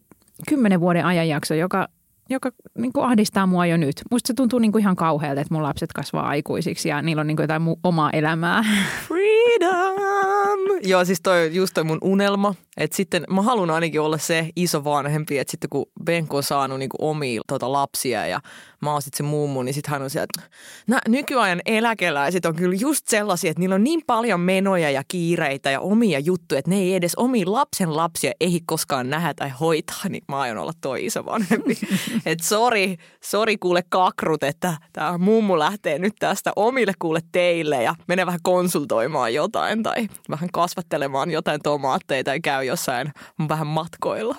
kymmenen 0.49 0.79
vuoden 0.79 1.05
ajanjakso, 1.05 1.53
joka, 1.53 1.87
joka 2.29 2.51
niinku 2.77 3.01
ahdistaa 3.01 3.47
mua 3.47 3.65
jo 3.65 3.77
nyt. 3.77 4.01
Musta 4.11 4.27
se 4.27 4.33
tuntuu 4.33 4.59
niinku 4.59 4.77
ihan 4.77 4.95
kauhealta, 4.95 5.41
että 5.41 5.53
mun 5.53 5.63
lapset 5.63 5.93
kasvaa 5.93 6.27
aikuisiksi 6.27 6.89
ja 6.89 7.01
niillä 7.01 7.19
on 7.19 7.27
niinku 7.27 7.43
jotain 7.43 7.61
mu- 7.61 7.79
omaa 7.83 8.11
elämää. 8.11 8.63
Freedom! 9.07 10.48
Joo, 10.83 11.05
siis 11.05 11.21
toi, 11.21 11.55
just 11.55 11.73
toi 11.73 11.83
mun 11.83 11.97
unelma. 12.01 12.55
Että 12.77 12.97
sitten 12.97 13.23
mä 13.29 13.41
haluan 13.41 13.71
ainakin 13.71 14.01
olla 14.01 14.17
se 14.17 14.49
iso 14.55 14.83
vanhempi, 14.83 15.39
että 15.39 15.51
sitten 15.51 15.69
kun 15.69 15.85
Benko 16.03 16.37
on 16.37 16.43
saanut 16.43 16.79
niinku 16.79 16.97
omia 16.99 17.41
tota, 17.47 17.71
lapsia 17.71 18.27
ja 18.27 18.39
mä 18.81 18.91
oon 18.91 19.01
sitten 19.01 19.17
se 19.17 19.23
mummu, 19.23 19.63
niin 19.63 19.73
sitten 19.73 19.91
hän 19.91 20.01
on 20.01 20.09
siellä, 20.09 20.23
että 20.23 21.01
nykyajan 21.07 21.61
eläkeläiset 21.65 22.45
on 22.45 22.55
kyllä 22.55 22.75
just 22.79 23.07
sellaisia, 23.07 23.51
että 23.51 23.59
niillä 23.59 23.75
on 23.75 23.83
niin 23.83 24.01
paljon 24.07 24.39
menoja 24.39 24.91
ja 24.91 25.03
kiireitä 25.07 25.71
ja 25.71 25.79
omia 25.79 26.19
juttuja, 26.19 26.59
että 26.59 26.71
ne 26.71 26.77
ei 26.77 26.95
edes 26.95 27.15
omiin 27.15 27.51
lapsen 27.51 27.95
lapsia 27.95 28.31
ei 28.39 28.61
koskaan 28.65 29.09
nähdä 29.09 29.33
tai 29.33 29.49
hoitaa, 29.49 30.09
niin 30.09 30.23
mä 30.27 30.39
aion 30.39 30.57
olla 30.57 30.73
toi 30.81 31.05
iso 31.05 31.25
vanhempi. 31.25 31.77
että 32.25 32.47
sori, 32.47 32.97
sori 33.23 33.57
kuule 33.57 33.83
kakrut, 33.89 34.43
että 34.43 34.77
tämä 34.93 35.17
mummu 35.17 35.59
lähtee 35.59 35.99
nyt 35.99 36.13
tästä 36.19 36.51
omille 36.55 36.93
kuule 36.99 37.19
teille 37.31 37.83
ja 37.83 37.95
menee 38.07 38.25
vähän 38.25 38.39
konsultoimaan 38.43 39.33
jotain 39.33 39.83
tai 39.83 40.07
vähän 40.29 40.48
kasvattelemaan 40.53 41.31
jotain 41.31 41.61
tomaatteita 41.63 42.33
ja 42.33 42.39
käy 42.39 42.63
jossain 42.63 43.11
vähän 43.49 43.67
matkoilla. 43.67 44.35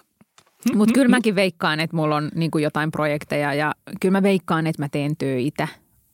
Mutta 0.74 0.94
kyllä 0.94 1.08
mäkin 1.08 1.34
veikkaan, 1.34 1.80
että 1.80 1.96
mulla 1.96 2.16
on 2.16 2.30
niinku 2.34 2.58
jotain 2.58 2.90
projekteja 2.90 3.54
ja 3.54 3.74
kyllä 4.00 4.12
mä 4.12 4.22
veikkaan, 4.22 4.66
että 4.66 4.82
mä 4.82 4.88
teen 4.88 5.16
töitä 5.16 5.68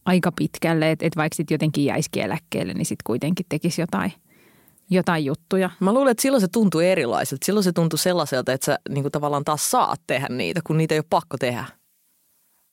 aika 0.05 0.33
pitkälle. 0.33 0.91
Että 0.91 1.07
et 1.07 1.17
vaikka 1.17 1.37
sitten 1.37 1.55
jotenkin 1.55 1.85
jäisikin 1.85 2.23
eläkkeelle, 2.23 2.75
niin 2.75 2.87
sitten 2.87 3.05
kuitenkin 3.07 3.47
tekisi 3.49 3.81
jotain, 3.81 4.13
jotain 4.91 5.25
juttuja. 5.25 5.71
Mä 5.81 5.93
luulen, 5.93 6.11
että 6.11 6.23
silloin 6.23 6.41
se 6.41 6.49
tuntuu 6.49 6.81
erilaiselta. 6.81 7.47
Silloin 7.47 7.65
se 7.65 7.73
tuntuu 7.73 7.97
sellaiselta, 7.97 8.53
että 8.53 8.65
sä 8.65 8.79
niin 8.89 9.05
kuin 9.05 9.13
tavallaan 9.13 9.45
taas 9.45 9.71
saat 9.71 10.01
tehdä 10.07 10.29
niitä, 10.29 10.61
kun 10.67 10.77
niitä 10.77 10.95
ei 10.95 10.99
ole 10.99 11.07
pakko 11.11 11.37
tehdä. 11.39 11.65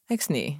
Eikö 0.09 0.23
niin? 0.29 0.57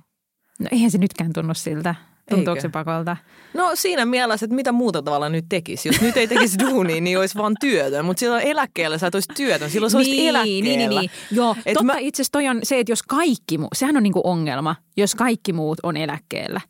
No 0.60 0.68
eihän 0.72 0.92
se 0.92 0.98
nytkään 0.98 1.34
tunnu 1.34 1.54
siltä. 1.54 1.96
Tuntuuko 2.30 2.62
se 2.62 2.70
pakolta? 2.70 3.18
No 3.54 3.72
siinä 3.74 4.06
mielessä, 4.06 4.46
että 4.46 4.56
mitä 4.56 4.72
muuta 4.72 5.02
tavalla 5.02 5.30
nyt 5.30 5.46
tekisi. 5.50 5.90
Jos 5.90 6.02
nyt 6.02 6.18
ei 6.18 6.28
tekisi 6.28 6.60
duunia, 6.60 7.02
niin 7.02 7.20
olisi 7.20 7.38
vaan 7.38 7.56
työtön. 7.60 8.06
Mutta 8.06 8.20
silloin 8.20 8.44
eläkkeellä 8.44 8.98
sä 8.98 9.08
et 9.08 9.16
olisi 9.16 9.30
työtön. 9.36 9.70
Silloin 9.70 9.92
sä 9.92 9.98
olisit 9.98 10.14
niin, 10.16 10.30
eläkkeellä. 10.30 10.64
niin, 10.64 10.78
niin, 10.80 10.90
niin. 10.90 11.10
Joo, 11.32 11.56
Et 11.66 11.74
totta 11.74 11.84
mä- 11.84 11.98
itse 12.00 12.22
asiassa 12.22 12.32
toi 12.32 12.48
on 12.48 12.60
se, 12.64 12.80
että 12.80 12.92
jos 12.92 13.04
kaikki 13.04 13.58
muu, 13.58 13.70
sehän 13.76 13.98
on 13.98 14.04
niinku 14.04 14.22
ongelma, 14.24 14.76
jos 14.98 15.16
kaikki 15.16 15.54
muut 15.54 15.78
on 15.84 15.98
eläkkeellä. 15.98 16.62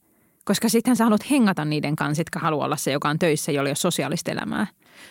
Koska 0.45 0.69
sitten 0.69 0.95
sä 0.95 1.03
haluat 1.03 1.29
hengata 1.31 1.65
niiden 1.65 1.95
kanssa, 1.95 2.22
jotka 2.22 2.39
haluaa 2.39 2.65
olla 2.65 2.77
se, 2.77 2.91
joka 2.91 3.10
on 3.10 3.19
töissä, 3.19 3.51
jolla 3.51 3.67
ei 3.67 3.72
ole 3.72 3.75
sosiaalista 3.75 4.31
elämää. 4.31 4.67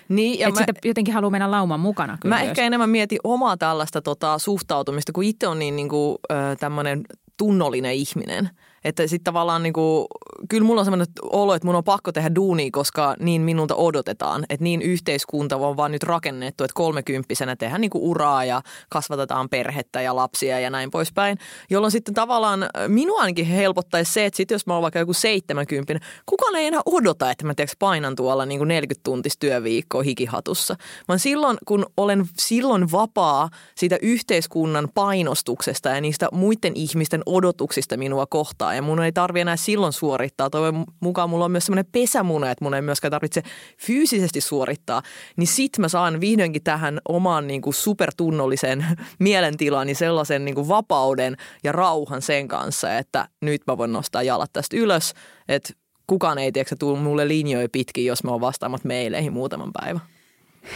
Niin, 0.08 0.38
ja 0.38 0.48
Että 0.48 0.60
mä, 0.60 0.66
sitä 0.66 0.88
jotenkin 0.88 1.14
haluaa 1.14 1.30
mennä 1.30 1.50
lauman 1.50 1.80
mukana 1.80 2.18
kyllä 2.20 2.34
mä 2.34 2.38
myös. 2.40 2.48
ehkä 2.48 2.62
enemmän 2.62 2.90
mietin 2.90 3.18
omaa 3.24 3.56
tällaista 3.56 4.02
tota, 4.02 4.38
suhtautumista, 4.38 5.12
kun 5.12 5.24
itse 5.24 5.46
on 5.48 5.58
niin, 5.58 5.76
niin 5.76 5.88
kuin, 5.88 6.18
tämmöinen 6.60 7.02
tunnollinen 7.38 7.94
ihminen. 7.94 8.50
Että 8.84 9.06
sitten 9.06 9.24
tavallaan 9.24 9.62
niin 9.62 9.72
kuin, 9.72 10.06
kyllä 10.48 10.66
mulla 10.66 10.80
on 10.80 10.84
semmoinen 10.84 11.06
olo, 11.22 11.54
että 11.54 11.66
mun 11.66 11.74
on 11.74 11.84
pakko 11.84 12.12
tehdä 12.12 12.34
duunia, 12.34 12.68
koska 12.72 13.16
niin 13.20 13.42
minulta 13.42 13.74
odotetaan. 13.74 14.44
Että 14.48 14.64
niin 14.64 14.82
yhteiskunta 14.82 15.56
on 15.56 15.76
vaan 15.76 15.92
nyt 15.92 16.02
rakennettu, 16.02 16.64
että 16.64 16.74
kolmekymppisenä 16.74 17.56
tehdään 17.56 17.80
niin 17.80 17.90
kuin 17.90 18.04
uraa 18.04 18.44
ja 18.44 18.62
kasvatetaan 18.90 19.48
perhettä 19.48 20.02
ja 20.02 20.16
lapsia 20.16 20.60
ja 20.60 20.70
näin 20.70 20.90
poispäin. 20.90 21.38
Jolloin 21.70 21.90
sitten 21.90 22.14
tavallaan 22.14 22.62
äh, 22.62 22.68
minua 22.88 23.20
ainakin 23.20 23.46
helpottaisi 23.46 24.12
se, 24.12 24.26
että 24.26 24.36
sit 24.36 24.50
jos 24.50 24.66
mä 24.66 24.74
oon 24.74 24.82
vaikka 24.82 24.98
joku 24.98 25.12
70, 25.12 26.06
kukaan 26.26 26.56
ei 26.56 26.66
enää 26.66 26.80
odota, 26.86 27.30
että 27.30 27.46
mä 27.46 27.54
tiedätkö, 27.54 27.76
painan 27.78 28.16
tuolla 28.16 28.46
niin 28.46 28.58
kuin 28.58 28.68
40 28.68 29.00
tuntista 29.04 29.40
työviikkoa 29.40 30.02
hikihatussa. 30.02 30.76
Vaan 31.08 31.18
silloin, 31.18 31.56
kun 31.64 31.86
olen 31.96 32.24
silloin 32.38 32.92
vapaa 32.92 33.48
siitä 33.74 33.98
yhteiskunnan 34.02 34.88
painostuksesta 34.94 35.88
ja 35.88 36.00
niistä 36.00 36.28
muiden 36.32 36.72
ihmisten 36.74 37.22
odotuksista 37.26 37.96
minua 37.96 38.26
kohtaan. 38.26 38.71
Ja 38.74 38.82
mun 38.82 39.02
ei 39.02 39.12
tarvi 39.12 39.40
enää 39.40 39.56
silloin 39.56 39.92
suorittaa. 39.92 40.50
Toivon 40.50 40.84
mukaan 41.00 41.30
mulla 41.30 41.44
on 41.44 41.50
myös 41.50 41.66
semmoinen 41.66 41.92
pesämuna, 41.92 42.50
että 42.50 42.64
mun 42.64 42.74
ei 42.74 42.82
myöskään 42.82 43.10
tarvitse 43.10 43.42
fyysisesti 43.78 44.40
suorittaa. 44.40 45.02
Niin 45.36 45.46
sit 45.46 45.78
mä 45.78 45.88
saan 45.88 46.20
vihdoinkin 46.20 46.62
tähän 46.62 47.00
omaan 47.08 47.46
niin 47.46 47.62
kuin 47.62 47.74
supertunnolliseen 47.74 48.86
mielentilani 49.18 49.94
sellaisen 49.94 50.44
niin 50.44 50.54
kuin 50.54 50.68
vapauden 50.68 51.36
ja 51.64 51.72
rauhan 51.72 52.22
sen 52.22 52.48
kanssa, 52.48 52.98
että 52.98 53.28
nyt 53.40 53.62
mä 53.66 53.78
voin 53.78 53.92
nostaa 53.92 54.22
jalat 54.22 54.52
tästä 54.52 54.76
ylös. 54.76 55.14
Että 55.48 55.72
kukaan 56.06 56.38
ei 56.38 56.52
tiedätkö, 56.52 56.76
tule 56.78 56.98
mulle 56.98 57.28
linjoja 57.28 57.68
pitkin, 57.72 58.06
jos 58.06 58.24
mä 58.24 58.30
oon 58.30 58.40
vastaamat 58.40 58.84
meileihin 58.84 59.32
muutaman 59.32 59.70
päivän. 59.72 60.02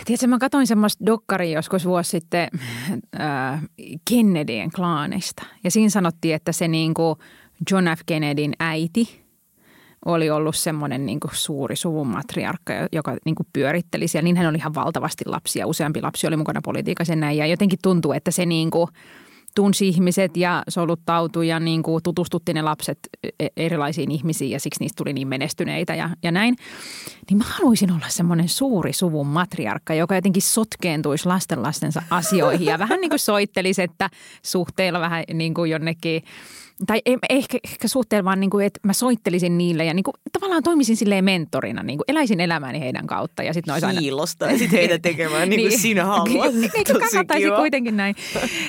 Tiedätkö, 0.04 0.26
mä 0.26 0.38
katsoin 0.38 0.66
semmoista 0.66 1.06
dokkaria 1.06 1.58
joskus 1.58 1.84
vuosi 1.84 2.10
sitten 2.10 2.48
äh, 3.20 3.62
Kennedyn 4.10 4.70
klaanista. 4.72 5.42
Ja 5.64 5.70
siinä 5.70 5.90
sanottiin, 5.90 6.34
että 6.34 6.52
se 6.52 6.68
niin 6.68 6.94
kuin 6.94 7.18
John 7.70 7.84
F. 7.98 8.00
Kennedyn 8.06 8.52
äiti 8.60 9.26
oli 10.04 10.30
ollut 10.30 10.56
semmoinen 10.56 11.06
niin 11.06 11.20
suuri 11.32 11.76
suvun 11.76 12.06
matriarkka, 12.06 12.72
joka 12.92 13.16
niin 13.24 13.34
kuin 13.34 13.46
pyöritteli 13.52 14.08
siellä. 14.08 14.24
Niin 14.24 14.36
hän 14.36 14.46
oli 14.46 14.58
ihan 14.58 14.74
valtavasti 14.74 15.24
lapsia. 15.26 15.66
Useampi 15.66 16.02
lapsi 16.02 16.26
oli 16.26 16.36
mukana 16.36 16.60
politiikassa 16.64 17.12
ja 17.12 17.16
näin. 17.16 17.38
Ja 17.38 17.46
jotenkin 17.46 17.78
tuntuu, 17.82 18.12
että 18.12 18.30
se 18.30 18.46
niin 18.46 18.70
kuin 18.70 18.88
tunsi 19.56 19.88
ihmiset 19.88 20.36
ja 20.36 20.62
soluttautui 20.68 21.48
ja 21.48 21.60
niin 21.60 21.82
kuin 21.82 22.02
tutustutti 22.02 22.54
ne 22.54 22.62
lapset 22.62 22.98
e- 23.40 23.46
erilaisiin 23.56 24.10
ihmisiin 24.10 24.50
ja 24.50 24.60
siksi 24.60 24.80
niistä 24.80 24.96
tuli 24.96 25.12
niin 25.12 25.28
menestyneitä 25.28 25.94
ja, 25.94 26.10
ja 26.22 26.32
näin. 26.32 26.56
Niin 27.30 27.38
mä 27.38 27.44
haluaisin 27.46 27.92
olla 27.92 28.08
semmoinen 28.08 28.48
suuri 28.48 28.92
suvun 28.92 29.26
matriarkka, 29.26 29.94
joka 29.94 30.14
jotenkin 30.14 30.42
sotkeentuisi 30.42 31.26
lastenlastensa 31.26 32.02
asioihin 32.10 32.66
ja 32.66 32.78
vähän 32.78 33.00
niin 33.00 33.10
kuin 33.10 33.20
soittelisi, 33.20 33.82
että 33.82 34.10
suhteilla 34.42 35.00
vähän 35.00 35.24
niin 35.34 35.54
kuin 35.54 35.70
jonnekin 35.70 36.22
tai 36.86 37.02
ei- 37.06 37.16
ehkä, 37.30 37.58
ehkä 37.64 37.88
suhteella 37.88 38.24
vaan 38.24 38.40
niin 38.40 38.50
kuin, 38.50 38.66
että 38.66 38.80
mä 38.82 38.92
soittelisin 38.92 39.58
niille 39.58 39.84
ja 39.84 39.94
niin 39.94 40.04
kuin, 40.04 40.14
tavallaan 40.32 40.62
toimisin 40.62 40.96
silleen 40.96 41.24
mentorina, 41.24 41.82
niin 41.82 41.98
kuin 41.98 42.04
eläisin 42.08 42.40
elämääni 42.40 42.80
heidän 42.80 43.06
kautta. 43.06 43.42
Ja 43.42 43.54
sit 43.54 43.66
ne 43.66 43.72
aina, 43.72 43.94
Kiillostaisit 43.94 44.72
heitä 44.72 44.98
tekemään 44.98 45.48
niin 45.50 45.68
kuin 45.68 45.78
sinä 45.80 46.04
haluat. 46.04 46.54
Eikö 46.74 46.92
Tosi 46.92 47.06
kannattaisi 47.10 47.44
kiva. 47.44 47.56
kuitenkin 47.56 47.96
näin. 47.96 48.14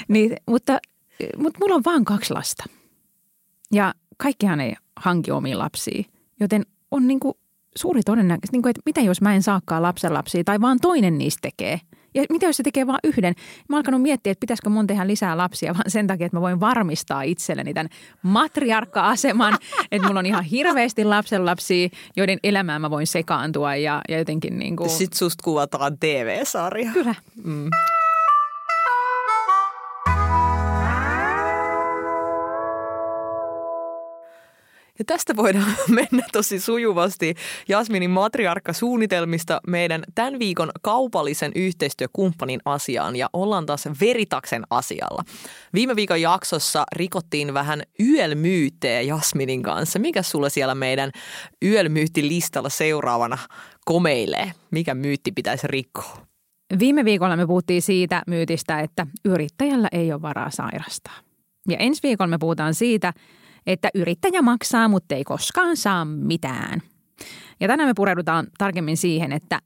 Niin, 0.07 0.35
mutta, 0.49 0.79
mutta 1.37 1.59
mulla 1.61 1.75
on 1.75 1.83
vaan 1.85 2.05
kaksi 2.05 2.33
lasta. 2.33 2.63
Ja 3.71 3.93
kaikkihan 4.17 4.59
ei 4.59 4.73
hanki 4.95 5.31
omia 5.31 5.57
lapsia. 5.59 6.03
Joten 6.39 6.65
on 6.91 7.07
niin 7.07 7.19
kuin 7.19 7.33
suuri 7.75 8.01
todennäköisesti, 8.05 8.55
niin 8.57 8.61
kuin, 8.61 8.69
että 8.69 8.81
mitä 8.85 9.01
jos 9.01 9.21
mä 9.21 9.35
en 9.35 9.43
saakaan 9.43 9.83
lapsenlapsia 9.83 10.43
tai 10.43 10.61
vaan 10.61 10.79
toinen 10.81 11.17
niistä 11.17 11.39
tekee. 11.41 11.79
Ja 12.13 12.23
mitä 12.29 12.45
jos 12.45 12.57
se 12.57 12.63
tekee 12.63 12.87
vain 12.87 12.99
yhden? 13.03 13.33
Mä 13.69 13.75
oon 13.75 13.79
alkanut 13.79 14.01
miettiä, 14.01 14.31
että 14.31 14.39
pitäisikö 14.39 14.69
mun 14.69 14.87
tehdä 14.87 15.07
lisää 15.07 15.37
lapsia 15.37 15.73
vaan 15.73 15.91
sen 15.91 16.07
takia, 16.07 16.25
että 16.25 16.37
mä 16.37 16.41
voin 16.41 16.59
varmistaa 16.59 17.21
itselleni 17.21 17.73
tämän 17.73 17.89
matriarkka-aseman, 18.21 19.57
että 19.91 20.07
mulla 20.07 20.19
on 20.19 20.25
ihan 20.25 20.43
hirveästi 20.43 21.03
lapsenlapsia, 21.03 21.89
joiden 22.15 22.39
elämään 22.43 22.81
mä 22.81 22.89
voin 22.89 23.07
sekaantua 23.07 23.75
ja, 23.75 24.01
ja 24.09 24.17
jotenkin 24.17 24.59
niin 24.59 24.75
kuin... 24.75 24.89
Sitten 24.89 25.17
susta 25.17 25.43
kuvataan 25.43 25.97
TV-sarja. 25.99 26.91
Kyllä. 26.93 27.15
Ja 34.99 35.05
tästä 35.05 35.35
voidaan 35.35 35.75
mennä 36.11 36.27
tosi 36.31 36.59
sujuvasti 36.59 37.35
Jasminin 37.67 38.09
matriarkka-suunnitelmista 38.09 39.61
meidän 39.67 40.03
tämän 40.15 40.39
viikon 40.39 40.71
kaupallisen 40.81 41.51
yhteistyökumppanin 41.55 42.59
asiaan 42.65 43.15
ja 43.15 43.29
ollaan 43.33 43.65
taas 43.65 43.87
Veritaksen 44.01 44.63
asialla. 44.69 45.23
Viime 45.73 45.95
viikon 45.95 46.21
jaksossa 46.21 46.83
rikottiin 46.95 47.53
vähän 47.53 47.83
yölmyyttejä 47.99 49.01
Jasminin 49.01 49.63
kanssa. 49.63 49.99
Mikä 49.99 50.21
sulle 50.21 50.49
siellä 50.49 50.75
meidän 50.75 51.11
yölmyyttilistalla 51.65 52.69
seuraavana 52.69 53.37
komeilee? 53.85 54.51
Mikä 54.71 54.95
myytti 54.95 55.31
pitäisi 55.31 55.67
rikkoa? 55.67 56.27
Viime 56.79 57.05
viikolla 57.05 57.37
me 57.37 57.47
puhuttiin 57.47 57.81
siitä 57.81 58.23
myytistä, 58.27 58.79
että 58.79 59.07
yrittäjällä 59.25 59.87
ei 59.91 60.13
ole 60.13 60.21
varaa 60.21 60.49
sairastaa. 60.51 61.13
Ja 61.69 61.77
ensi 61.77 62.03
viikolla 62.03 62.29
me 62.29 62.37
puhutaan 62.37 62.73
siitä, 62.73 63.13
että 63.67 63.89
yrittäjä 63.93 64.41
maksaa, 64.41 64.87
mutta 64.87 65.15
ei 65.15 65.23
koskaan 65.23 65.77
saa 65.77 66.05
mitään. 66.05 66.81
Ja 67.59 67.67
tänään 67.67 67.89
me 67.89 67.93
pureudutaan 67.95 68.47
tarkemmin 68.57 68.97
siihen, 68.97 69.31
että 69.31 69.59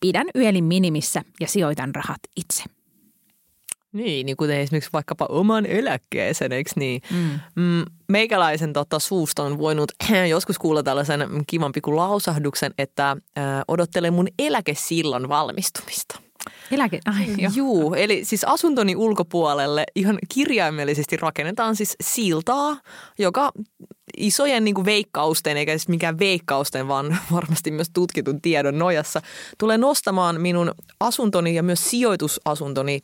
pidän 0.00 0.26
yölin 0.36 0.64
minimissä 0.64 1.22
ja 1.40 1.48
sijoitan 1.48 1.94
rahat 1.94 2.20
itse. 2.36 2.64
Niin, 3.92 4.26
niin 4.26 4.36
kuten 4.36 4.60
esimerkiksi 4.60 4.92
vaikkapa 4.92 5.26
oman 5.28 5.66
eläkkeeseen, 5.66 6.52
eikö 6.52 6.70
niin? 6.76 7.02
Mm. 7.10 7.40
Mm, 7.54 7.84
meikäläisen 8.08 8.72
tota, 8.72 8.98
suusta 8.98 9.42
on 9.42 9.58
voinut 9.58 9.92
joskus 10.30 10.58
kuulla 10.58 10.82
tällaisen 10.82 11.28
kivan 11.46 11.72
pikku 11.72 11.96
lausahduksen, 11.96 12.72
että 12.78 13.10
äh, 13.10 13.44
odottelen 13.68 14.12
mun 14.12 14.28
eläkesillan 14.38 15.28
valmistumista. 15.28 16.23
Eläke, 16.70 17.00
ai, 17.06 17.26
jo. 17.38 17.50
Juu, 17.54 17.94
eli 17.94 18.24
siis 18.24 18.44
asuntoni 18.44 18.96
ulkopuolelle 18.96 19.84
ihan 19.94 20.18
kirjaimellisesti 20.34 21.16
rakennetaan 21.16 21.76
siis 21.76 21.96
siltaa, 22.02 22.76
joka 23.18 23.52
isojen 24.16 24.64
niin 24.64 24.74
kuin 24.74 24.84
veikkausten, 24.84 25.56
eikä 25.56 25.72
siis 25.72 25.88
mikään 25.88 26.18
veikkausten, 26.18 26.88
vaan 26.88 27.18
varmasti 27.34 27.70
myös 27.70 27.90
tutkitun 27.94 28.40
tiedon 28.40 28.78
nojassa, 28.78 29.22
tulee 29.58 29.78
nostamaan 29.78 30.40
minun 30.40 30.72
asuntoni 31.00 31.54
ja 31.54 31.62
myös 31.62 31.90
sijoitusasuntoni 31.90 33.00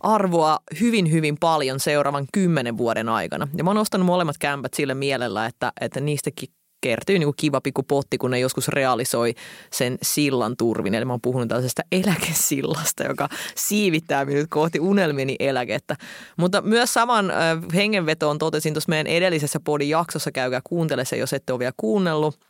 arvoa 0.00 0.58
hyvin, 0.80 1.12
hyvin 1.12 1.36
paljon 1.40 1.80
seuraavan 1.80 2.26
kymmenen 2.32 2.78
vuoden 2.78 3.08
aikana. 3.08 3.48
Ja 3.56 3.64
mä 3.64 3.70
oon 3.70 3.78
ostanut 3.78 4.06
molemmat 4.06 4.38
kämpät 4.38 4.74
sillä 4.74 4.94
mielellä, 4.94 5.46
että, 5.46 5.72
että 5.80 6.00
niistäkin 6.00 6.48
kertyy 6.80 7.18
niin 7.18 7.32
kiva 7.36 7.60
pikku 7.60 7.82
potti, 7.82 8.18
kun 8.18 8.30
ne 8.30 8.38
joskus 8.38 8.68
realisoi 8.68 9.34
sen 9.72 9.98
sillan 10.02 10.56
turvin. 10.56 10.94
Eli 10.94 11.04
mä 11.04 11.12
oon 11.12 11.20
puhunut 11.20 11.48
tällaisesta 11.48 11.82
eläkesillasta, 11.92 13.04
joka 13.04 13.28
siivittää 13.54 14.24
minut 14.24 14.46
kohti 14.50 14.80
unelmieni 14.80 15.36
eläkettä. 15.38 15.96
Mutta 16.36 16.62
myös 16.62 16.94
saman 16.94 17.32
hengenvetoon 17.74 18.38
totesin 18.38 18.74
tuossa 18.74 18.88
meidän 18.90 19.06
edellisessä 19.06 19.60
podin 19.60 19.88
jaksossa, 19.88 20.32
käykää 20.32 20.60
kuuntele 20.64 21.04
se, 21.04 21.16
jos 21.16 21.32
ette 21.32 21.52
ole 21.52 21.58
vielä 21.58 21.72
kuunnellut. 21.76 22.40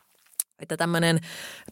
Että 0.61 0.77
tämmöinen 0.77 1.19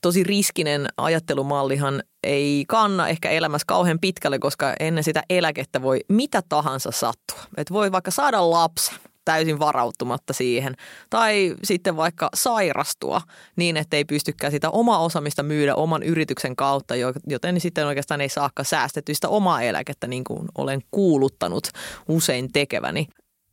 tosi 0.02 0.24
riskinen 0.24 0.88
ajattelumallihan 0.98 2.04
ei 2.24 2.66
kanna 2.68 3.08
ehkä 3.08 3.30
elämässä 3.30 3.66
kauhean 3.68 4.00
pitkälle, 4.00 4.40
koska 4.40 4.74
ennen 4.80 5.04
sitä 5.04 5.24
eläkettä 5.30 5.82
voi 5.82 6.00
mitä 6.10 6.42
tahansa 6.50 6.92
sattua. 6.92 7.40
Että 7.58 7.74
voi 7.74 7.92
vaikka 7.92 8.12
saada 8.12 8.52
lapsen, 8.52 8.98
täysin 9.28 9.60
varautumatta 9.60 10.34
siihen. 10.34 10.76
Tai 11.10 11.56
sitten 11.64 11.98
vaikka 11.98 12.30
sairastua 12.34 13.22
niin, 13.56 13.78
että 13.78 13.98
ei 13.98 14.06
pystykään 14.06 14.52
sitä 14.52 14.70
omaa 14.70 15.00
osaamista 15.00 15.44
myydä 15.44 15.76
oman 15.76 16.04
yrityksen 16.04 16.56
kautta, 16.56 16.94
joten 17.28 17.60
sitten 17.60 17.88
oikeastaan 17.88 18.22
ei 18.22 18.30
saakka 18.30 18.64
säästettyistä 18.64 19.30
omaa 19.30 19.62
eläkettä 19.62 20.08
niin 20.08 20.24
kuin 20.24 20.48
olen 20.58 20.82
kuuluttanut 20.92 21.68
usein 22.08 22.52
tekeväni. 22.52 23.08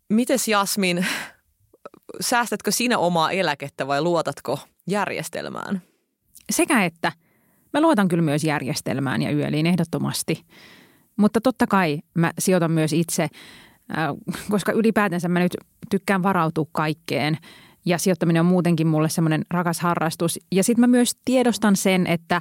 Mites 0.09 0.49
Jasmin, 0.49 1.07
säästätkö 2.21 2.71
sinä 2.71 2.99
omaa 2.99 3.31
eläkettä 3.31 3.87
vai 3.87 4.03
luotatko 4.03 4.59
järjestelmään? 4.87 5.83
Sekä 6.51 6.85
että. 6.85 7.13
Mä 7.73 7.81
luotan 7.81 8.09
kyllä 8.09 8.23
myös 8.23 8.45
järjestelmään 8.45 9.23
ja 9.23 9.31
yöliin 9.31 9.67
ehdottomasti. 9.67 10.45
Mutta 11.17 11.41
totta 11.41 11.67
kai 11.67 11.99
mä 12.15 12.33
sijoitan 12.39 12.71
myös 12.71 12.93
itse 12.93 13.29
koska 14.51 14.73
ylipäätänsä 14.73 15.29
mä 15.29 15.41
nyt 15.41 15.57
tykkään 15.91 16.23
varautua 16.23 16.67
kaikkeen 16.73 17.39
ja 17.85 17.99
sijoittaminen 17.99 18.41
on 18.41 18.47
muutenkin 18.47 18.87
mulle 18.87 19.09
semmoinen 19.09 19.45
rakas 19.51 19.81
harrastus. 19.81 20.39
Ja 20.53 20.65
sitten 20.65 20.81
mä 20.81 20.87
myös 20.87 21.17
tiedostan 21.25 21.77
sen, 21.77 22.07
että 22.07 22.41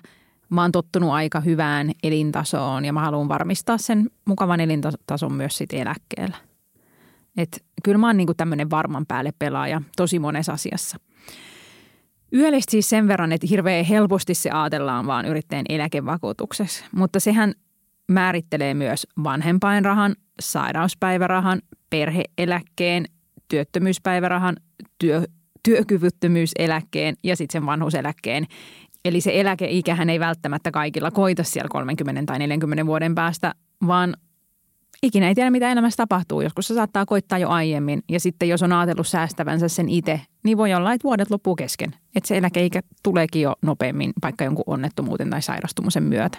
mä 0.49 0.61
oon 0.61 0.71
tottunut 0.71 1.11
aika 1.11 1.39
hyvään 1.39 1.91
elintasoon 2.03 2.85
ja 2.85 2.93
mä 2.93 3.01
haluan 3.01 3.27
varmistaa 3.27 3.77
sen 3.77 4.09
mukavan 4.25 4.59
elintason 4.59 5.33
myös 5.33 5.57
sitten 5.57 5.79
eläkkeellä. 5.79 6.37
Et 7.37 7.65
kyllä 7.83 7.97
mä 7.97 8.07
oon 8.07 8.17
niinku 8.17 8.33
tämmöinen 8.33 8.69
varman 8.69 9.05
päälle 9.05 9.33
pelaaja 9.39 9.81
tosi 9.95 10.19
monessa 10.19 10.53
asiassa. 10.53 10.97
Yöllisesti 12.33 12.71
siis 12.71 12.89
sen 12.89 13.07
verran, 13.07 13.31
että 13.31 13.47
hirveän 13.49 13.85
helposti 13.85 14.33
se 14.33 14.49
ajatellaan 14.49 15.07
vaan 15.07 15.25
yrittäjän 15.25 15.65
eläkevakuutuksessa, 15.69 16.85
mutta 16.95 17.19
sehän 17.19 17.53
määrittelee 18.13 18.73
myös 18.73 19.07
vanhempainrahan, 19.23 20.15
sairauspäivärahan, 20.41 21.61
perheeläkkeen, 21.89 23.05
työttömyyspäivärahan, 23.47 24.55
työ, 24.99 25.23
työkyvyttömyyseläkkeen 25.63 27.15
ja 27.23 27.35
sitten 27.35 27.61
sen 27.61 27.65
vanhuuseläkkeen. 27.65 28.47
Eli 29.05 29.21
se 29.21 29.39
eläkeikähän 29.39 30.09
ei 30.09 30.19
välttämättä 30.19 30.71
kaikilla 30.71 31.11
koita 31.11 31.43
siellä 31.43 31.69
30 31.69 32.23
tai 32.25 32.39
40 32.39 32.85
vuoden 32.85 33.15
päästä, 33.15 33.53
vaan 33.87 34.13
ikinä 35.03 35.27
ei 35.27 35.35
tiedä, 35.35 35.49
mitä 35.49 35.71
elämässä 35.71 35.97
tapahtuu. 35.97 36.41
Joskus 36.41 36.67
se 36.67 36.73
saattaa 36.73 37.05
koittaa 37.05 37.37
jo 37.37 37.49
aiemmin. 37.49 38.03
Ja 38.09 38.19
sitten 38.19 38.49
jos 38.49 38.63
on 38.63 38.73
ajatellut 38.73 39.07
säästävänsä 39.07 39.67
sen 39.67 39.89
itse, 39.89 40.21
niin 40.43 40.57
voi 40.57 40.73
olla, 40.73 40.93
että 40.93 41.03
vuodet 41.03 41.31
loppuu 41.31 41.55
kesken. 41.55 41.95
Että 42.15 42.27
se 42.27 42.37
eläkeikä 42.37 42.81
tuleekin 43.03 43.41
jo 43.41 43.55
nopeammin, 43.61 44.13
vaikka 44.21 44.43
jonkun 44.43 44.63
onnettomuuden 44.67 45.29
tai 45.29 45.41
sairastumisen 45.41 46.03
myötä 46.03 46.37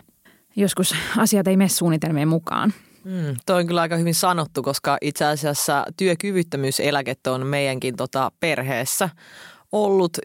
joskus 0.56 0.94
asiat 1.16 1.48
ei 1.48 1.56
mene 1.56 1.68
suunnitelmien 1.68 2.28
mukaan. 2.28 2.72
Mm, 3.04 3.36
toi 3.46 3.60
on 3.60 3.66
kyllä 3.66 3.80
aika 3.80 3.96
hyvin 3.96 4.14
sanottu, 4.14 4.62
koska 4.62 4.98
itse 5.00 5.24
asiassa 5.24 5.84
työkyvyttömyyseläkettä 5.96 7.32
on 7.32 7.46
meidänkin 7.46 7.96
tota 7.96 8.32
perheessä 8.40 9.08
ollut 9.72 10.18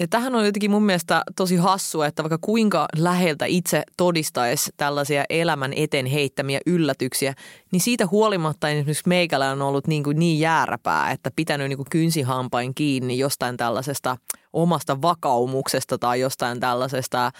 ja 0.00 0.08
tähän 0.08 0.34
on 0.34 0.46
jotenkin 0.46 0.70
mun 0.70 0.82
mielestä 0.82 1.22
tosi 1.36 1.56
hassua, 1.56 2.06
että 2.06 2.22
vaikka 2.22 2.38
kuinka 2.40 2.86
läheltä 2.96 3.44
itse 3.46 3.82
todistaisi 3.96 4.70
tällaisia 4.76 5.24
elämän 5.30 5.72
eteen 5.76 6.06
heittämiä 6.06 6.60
yllätyksiä, 6.66 7.34
niin 7.72 7.80
siitä 7.80 8.06
huolimatta 8.06 8.68
esimerkiksi 8.68 9.08
meikällä 9.08 9.50
on 9.50 9.62
ollut 9.62 9.86
niin, 9.86 10.04
kuin 10.04 10.18
niin 10.18 10.40
jääräpää, 10.40 11.10
että 11.10 11.30
pitänyt 11.36 11.68
niin 11.68 11.76
kuin 11.76 11.90
kynsihampain 11.90 12.74
kiinni 12.74 13.18
jostain 13.18 13.56
tällaisesta– 13.56 14.16
omasta 14.62 15.02
vakaumuksesta 15.02 15.98
tai 15.98 16.20
jostain 16.20 16.60
tällaisesta 16.60 17.30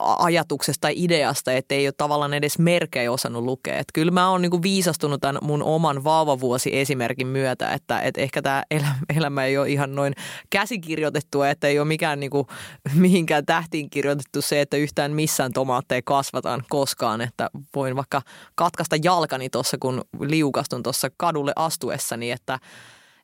ajatuksesta 0.00 0.80
tai 0.80 0.94
ideasta, 0.96 1.52
että 1.52 1.74
ei 1.74 1.86
ole 1.86 1.94
tavallaan 1.96 2.34
edes 2.34 2.58
merkejä 2.58 3.12
osannut 3.12 3.44
lukea. 3.44 3.74
Että 3.74 3.92
kyllä 3.92 4.12
mä 4.12 4.30
oon 4.30 4.42
niinku 4.42 4.62
viisastunut 4.62 5.20
tämän 5.20 5.38
mun 5.42 5.62
oman 5.62 6.04
vauvavuosi 6.04 6.78
esimerkin 6.78 7.26
myötä, 7.26 7.72
että, 7.72 8.00
että 8.00 8.20
ehkä 8.20 8.42
tämä 8.42 8.62
elämä 9.16 9.44
ei 9.44 9.58
ole 9.58 9.68
ihan 9.70 9.94
noin 9.94 10.14
käsikirjoitettua, 10.50 11.48
että 11.48 11.68
ei 11.68 11.78
ole 11.78 11.88
mikään 11.88 12.20
niinku, 12.20 12.46
mihinkään 12.94 13.46
tähtiin 13.46 13.90
kirjoitettu 13.90 14.42
se, 14.42 14.60
että 14.60 14.76
yhtään 14.76 15.12
missään 15.12 15.52
tomaatteja 15.52 16.02
kasvataan 16.04 16.62
koskaan, 16.68 17.20
että 17.20 17.50
voin 17.74 17.96
vaikka 17.96 18.22
katkaista 18.54 18.96
jalkani 19.04 19.50
tuossa, 19.50 19.76
kun 19.80 20.04
liukastun 20.20 20.82
tuossa 20.82 21.08
kadulle 21.16 21.52
astuessani, 21.56 22.30
että 22.30 22.58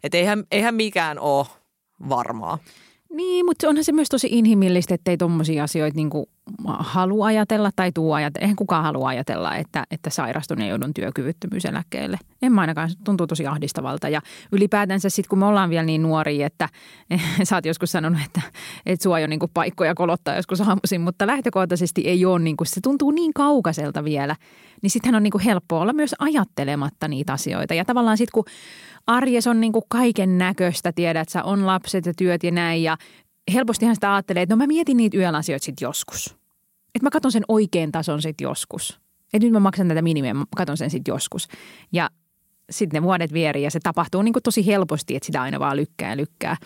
että 0.02 0.18
eihän, 0.18 0.44
eihän 0.50 0.74
mikään 0.74 1.18
ole 1.18 1.46
varmaa. 2.08 2.58
Niin, 3.10 3.46
mutta 3.46 3.68
onhan 3.68 3.84
se 3.84 3.92
myös 3.92 4.08
tosi 4.08 4.28
inhimillistä, 4.30 4.94
ettei 4.94 5.16
tuommoisia 5.16 5.64
asioita 5.64 5.96
niin 5.96 6.10
kuin 6.10 6.26
halua 6.66 7.26
ajatella 7.26 7.70
tai 7.76 7.92
tuu 7.92 8.12
ajatella. 8.12 8.42
Eihän 8.44 8.56
kukaan 8.56 8.84
halua 8.84 9.08
ajatella, 9.08 9.56
että, 9.56 9.84
että 9.90 10.10
sairastun 10.10 10.60
ja 10.60 10.66
joudun 10.66 10.94
työkyvyttömyyseläkkeelle. 10.94 12.18
En 12.42 12.52
mä 12.52 12.60
ainakaan, 12.60 12.90
tuntuu 13.04 13.26
tosi 13.26 13.46
ahdistavalta. 13.46 14.08
Ja 14.08 14.20
ylipäätänsä 14.52 15.08
sitten, 15.08 15.28
kun 15.28 15.38
me 15.38 15.46
ollaan 15.46 15.70
vielä 15.70 15.82
niin 15.82 16.02
nuoria, 16.02 16.46
että 16.46 16.68
sä 17.48 17.56
oot 17.56 17.64
joskus 17.64 17.92
sanonut, 17.92 18.20
että, 18.26 18.40
että 18.86 19.02
sua 19.02 19.20
jo 19.20 19.26
niin 19.26 19.40
kuin 19.40 19.50
paikkoja 19.54 19.94
kolottaa 19.94 20.36
joskus 20.36 20.60
aamuisin, 20.60 21.00
mutta 21.00 21.26
lähtökohtaisesti 21.26 22.00
ei 22.00 22.24
ole, 22.24 22.38
niin 22.38 22.56
kuin, 22.56 22.68
se 22.68 22.80
tuntuu 22.80 23.10
niin 23.10 23.34
kaukaiselta 23.34 24.04
vielä. 24.04 24.36
Niin 24.82 24.90
sittenhän 24.90 25.16
on 25.16 25.22
niin 25.22 25.30
kuin 25.30 25.44
helppo 25.44 25.80
olla 25.80 25.92
myös 25.92 26.14
ajattelematta 26.18 27.08
niitä 27.08 27.32
asioita. 27.32 27.74
Ja 27.74 27.84
tavallaan 27.84 28.16
sitten, 28.16 28.32
kun 28.34 28.44
arjes 29.06 29.46
on 29.46 29.60
niin 29.60 29.72
kuin 29.72 29.84
kaiken 29.88 30.38
näköistä, 30.38 30.92
tiedät 30.92 31.28
sä, 31.28 31.42
on 31.42 31.66
lapset 31.66 32.06
ja 32.06 32.12
työt 32.16 32.42
ja 32.42 32.50
näin 32.50 32.82
ja 32.82 32.96
helpostihan 33.54 33.94
sitä 33.94 34.14
ajattelee, 34.14 34.42
että 34.42 34.54
no 34.54 34.58
mä 34.58 34.66
mietin 34.66 34.96
niitä 34.96 35.16
yölasioita 35.16 35.64
sitten 35.64 35.86
joskus. 35.86 36.39
Että 36.94 37.06
mä 37.06 37.10
katson 37.10 37.32
sen 37.32 37.44
oikean 37.48 37.92
tason 37.92 38.22
sitten 38.22 38.44
joskus. 38.44 39.00
Että 39.34 39.46
nyt 39.46 39.52
mä 39.52 39.60
maksan 39.60 39.88
tätä 39.88 40.02
minimiä, 40.02 40.34
mä 40.34 40.44
katson 40.56 40.76
sen 40.76 40.90
sitten 40.90 41.12
joskus. 41.12 41.48
Ja 41.92 42.10
sitten 42.70 43.02
ne 43.02 43.06
vuodet 43.06 43.32
vieri 43.32 43.62
ja 43.62 43.70
se 43.70 43.80
tapahtuu 43.82 44.22
niin 44.22 44.34
tosi 44.44 44.66
helposti, 44.66 45.16
että 45.16 45.26
sitä 45.26 45.42
aina 45.42 45.60
vaan 45.60 45.76
lykkää 45.76 46.10
ja 46.10 46.16
lykkää. 46.16 46.56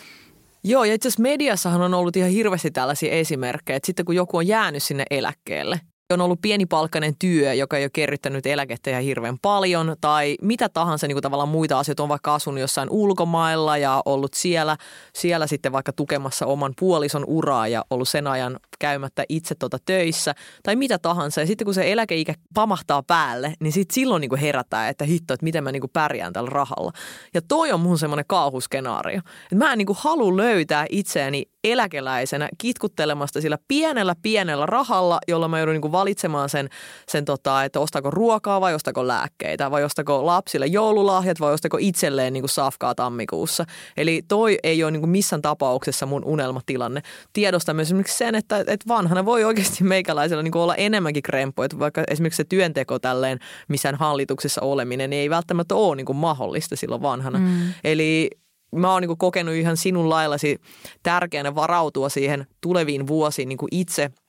Joo, 0.64 0.84
ja 0.84 0.94
itse 0.94 1.08
asiassa 1.08 1.22
mediassahan 1.22 1.82
on 1.82 1.94
ollut 1.94 2.16
ihan 2.16 2.30
hirveästi 2.30 2.70
tällaisia 2.70 3.12
esimerkkejä, 3.12 3.76
että 3.76 3.86
sitten 3.86 4.04
kun 4.04 4.16
joku 4.16 4.36
on 4.36 4.46
jäänyt 4.46 4.82
sinne 4.82 5.04
eläkkeelle, 5.10 5.80
on 6.12 6.20
ollut 6.20 6.40
pienipalkkainen 6.42 7.14
työ, 7.18 7.54
joka 7.54 7.76
ei 7.76 7.84
ole 7.84 7.90
kerryttänyt 7.92 8.46
eläkettä 8.46 8.90
ihan 8.90 9.02
hirveän 9.02 9.38
paljon, 9.42 9.96
tai 10.00 10.36
mitä 10.42 10.68
tahansa 10.68 11.06
niin 11.06 11.14
kuin 11.14 11.22
tavallaan 11.22 11.48
muita 11.48 11.78
asioita, 11.78 12.02
on 12.02 12.08
vaikka 12.08 12.34
asunut 12.34 12.60
jossain 12.60 12.90
ulkomailla 12.90 13.78
ja 13.78 14.02
ollut 14.04 14.34
siellä, 14.34 14.76
siellä 15.14 15.46
sitten 15.46 15.72
vaikka 15.72 15.92
tukemassa 15.92 16.46
oman 16.46 16.72
puolison 16.78 17.24
uraa 17.26 17.68
ja 17.68 17.84
ollut 17.90 18.08
sen 18.08 18.26
ajan 18.26 18.60
käymättä 18.78 19.24
itse 19.28 19.54
tuota 19.54 19.78
töissä, 19.84 20.34
tai 20.62 20.76
mitä 20.76 20.98
tahansa. 20.98 21.40
Ja 21.40 21.46
sitten 21.46 21.64
kun 21.64 21.74
se 21.74 21.92
eläkeikä 21.92 22.34
pamahtaa 22.54 23.02
päälle, 23.02 23.54
niin 23.60 23.72
sitten 23.72 23.94
silloin 23.94 24.20
niin 24.20 24.28
kuin 24.28 24.40
herätään, 24.40 24.90
että 24.90 25.04
hitto, 25.04 25.34
että 25.34 25.44
miten 25.44 25.64
mä 25.64 25.72
niin 25.72 25.80
kuin 25.80 25.90
pärjään 25.92 26.32
tällä 26.32 26.50
rahalla. 26.50 26.92
Ja 27.34 27.42
toi 27.48 27.72
on 27.72 27.80
mun 27.80 27.98
semmoinen 27.98 28.24
kauhuskenaario. 28.28 29.18
Että 29.18 29.56
mä 29.56 29.72
en 29.72 29.78
niin 29.78 29.86
kuin 29.86 29.98
halua 30.00 30.36
löytää 30.36 30.86
itseäni 30.90 31.44
eläkeläisenä 31.64 32.48
kitkuttelemasta 32.58 33.40
sillä 33.40 33.58
pienellä 33.68 34.14
pienellä 34.22 34.66
rahalla, 34.66 35.18
jolla 35.28 35.48
mä 35.48 35.58
joudun 35.58 35.72
niin 35.72 35.80
kuin 35.80 35.92
valitsemaan 35.94 36.48
sen, 36.48 36.68
sen 37.08 37.24
tota, 37.24 37.64
että 37.64 37.80
ostako 37.80 38.10
ruokaa 38.10 38.60
vai 38.60 38.74
ostako 38.74 39.06
lääkkeitä 39.06 39.70
vai 39.70 39.84
ostako 39.84 40.26
lapsille 40.26 40.66
joululahjat 40.66 41.40
vai 41.40 41.52
ostako 41.52 41.78
itselleen 41.80 42.32
niin 42.32 42.42
kuin 42.42 42.50
safkaa 42.50 42.94
tammikuussa. 42.94 43.64
Eli 43.96 44.22
toi 44.28 44.58
ei 44.62 44.84
ole 44.84 44.90
niin 44.90 45.00
kuin 45.00 45.10
missään 45.10 45.42
tapauksessa 45.42 46.06
mun 46.06 46.24
unelmatilanne. 46.24 47.02
Tiedostan 47.32 47.76
myös 47.76 47.88
esimerkiksi 47.88 48.16
sen, 48.16 48.34
että, 48.34 48.58
että 48.58 48.88
vanhana 48.88 49.24
voi 49.24 49.44
oikeasti 49.44 49.84
meikäläisellä 49.84 50.42
niin 50.42 50.52
kuin 50.52 50.62
olla 50.62 50.74
enemmänkin 50.74 51.22
krempo, 51.22 51.64
että 51.64 51.78
vaikka 51.78 52.04
esimerkiksi 52.08 52.36
se 52.36 52.44
työnteko 52.44 52.98
tälleen 52.98 53.38
missään 53.68 53.94
hallituksessa 53.94 54.60
oleminen 54.60 55.10
niin 55.10 55.20
ei 55.20 55.30
välttämättä 55.30 55.74
ole 55.74 55.96
niin 55.96 56.06
kuin 56.06 56.16
mahdollista 56.16 56.76
silloin 56.76 57.02
vanhana. 57.02 57.38
Mm. 57.38 57.74
Eli 57.84 58.30
mä 58.76 58.92
oon 58.92 59.02
niin 59.02 59.18
kokenut 59.18 59.54
ihan 59.54 59.76
sinun 59.76 60.10
laillasi 60.10 60.58
tärkeänä 61.02 61.54
varautua 61.54 62.08
siihen 62.08 62.46
tuleviin 62.60 63.06
vuosiin 63.06 63.48
niin 63.48 63.58
kuin 63.58 63.68
itse– 63.72 64.10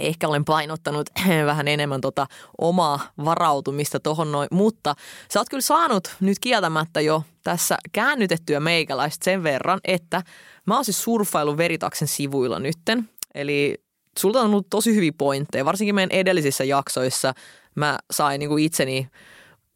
ehkä 0.00 0.28
olen 0.28 0.44
painottanut 0.44 1.10
vähän 1.46 1.68
enemmän 1.68 2.00
tota 2.00 2.26
omaa 2.58 3.00
varautumista 3.24 4.00
tohon 4.00 4.32
noin, 4.32 4.48
mutta 4.50 4.94
sä 5.32 5.40
oot 5.40 5.48
kyllä 5.48 5.60
saanut 5.60 6.16
nyt 6.20 6.38
kieltämättä 6.38 7.00
jo 7.00 7.22
tässä 7.44 7.76
käännytettyä 7.92 8.60
meikäläistä 8.60 9.24
sen 9.24 9.42
verran, 9.42 9.80
että 9.84 10.22
mä 10.66 10.74
oon 10.74 10.84
siis 10.84 11.02
surffailu 11.02 11.56
Veritaksen 11.56 12.08
sivuilla 12.08 12.58
nytten. 12.58 13.08
Eli 13.34 13.74
sulta 14.18 14.40
on 14.40 14.46
ollut 14.46 14.70
tosi 14.70 14.94
hyviä 14.94 15.12
pointteja, 15.18 15.64
varsinkin 15.64 15.94
meidän 15.94 16.18
edellisissä 16.18 16.64
jaksoissa 16.64 17.34
mä 17.74 17.98
sain 18.10 18.38
niin 18.38 18.48
kuin 18.48 18.64
itseni 18.64 19.08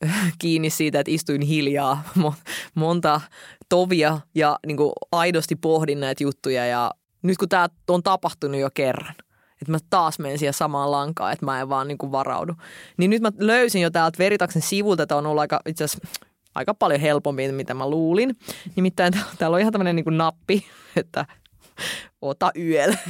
kiinni 0.40 0.70
siitä, 0.70 1.00
että 1.00 1.12
istuin 1.12 1.42
hiljaa 1.42 2.02
monta 2.74 3.20
tovia 3.68 4.20
ja 4.35 4.59
niin 4.66 4.76
kuin 4.76 4.92
aidosti 5.12 5.56
pohdin 5.56 6.00
näitä 6.00 6.24
juttuja 6.24 6.66
ja 6.66 6.90
nyt 7.22 7.38
kun 7.38 7.48
tämä 7.48 7.68
on 7.88 8.02
tapahtunut 8.02 8.61
jo 8.61 8.68
kerran, 8.74 9.14
että 9.62 9.73
mä 9.73 9.79
taas 9.90 10.18
menen 10.18 10.38
siihen 10.38 10.55
samaan 10.55 10.90
lankaan, 10.90 11.33
että 11.33 11.44
mä 11.44 11.61
en 11.61 11.68
vaan 11.68 11.88
niin 11.88 11.99
kuin 11.99 12.12
varaudu. 12.12 12.55
Niin 12.96 13.11
nyt 13.11 13.23
mä 13.23 13.33
löysin 13.38 13.83
jo 13.83 13.90
täältä 13.90 14.18
Veritaksen 14.18 14.62
sivulta, 14.62 15.03
että 15.03 15.16
on 15.16 15.27
ollut 15.27 15.40
aika 15.40 15.61
itse 15.66 15.87
aika 16.55 16.75
paljon 16.75 17.01
helpompi, 17.01 17.53
mitä 17.53 17.75
mä 17.75 17.90
luulin. 17.90 18.37
Nimittäin 18.77 19.12
täällä 19.38 19.55
on 19.55 19.61
ihan 19.61 19.73
tämmöinen 19.73 19.96
niin 19.96 20.18
nappi, 20.18 20.64
että 20.96 21.27
ota 22.23 22.53
yöllä. 22.59 22.97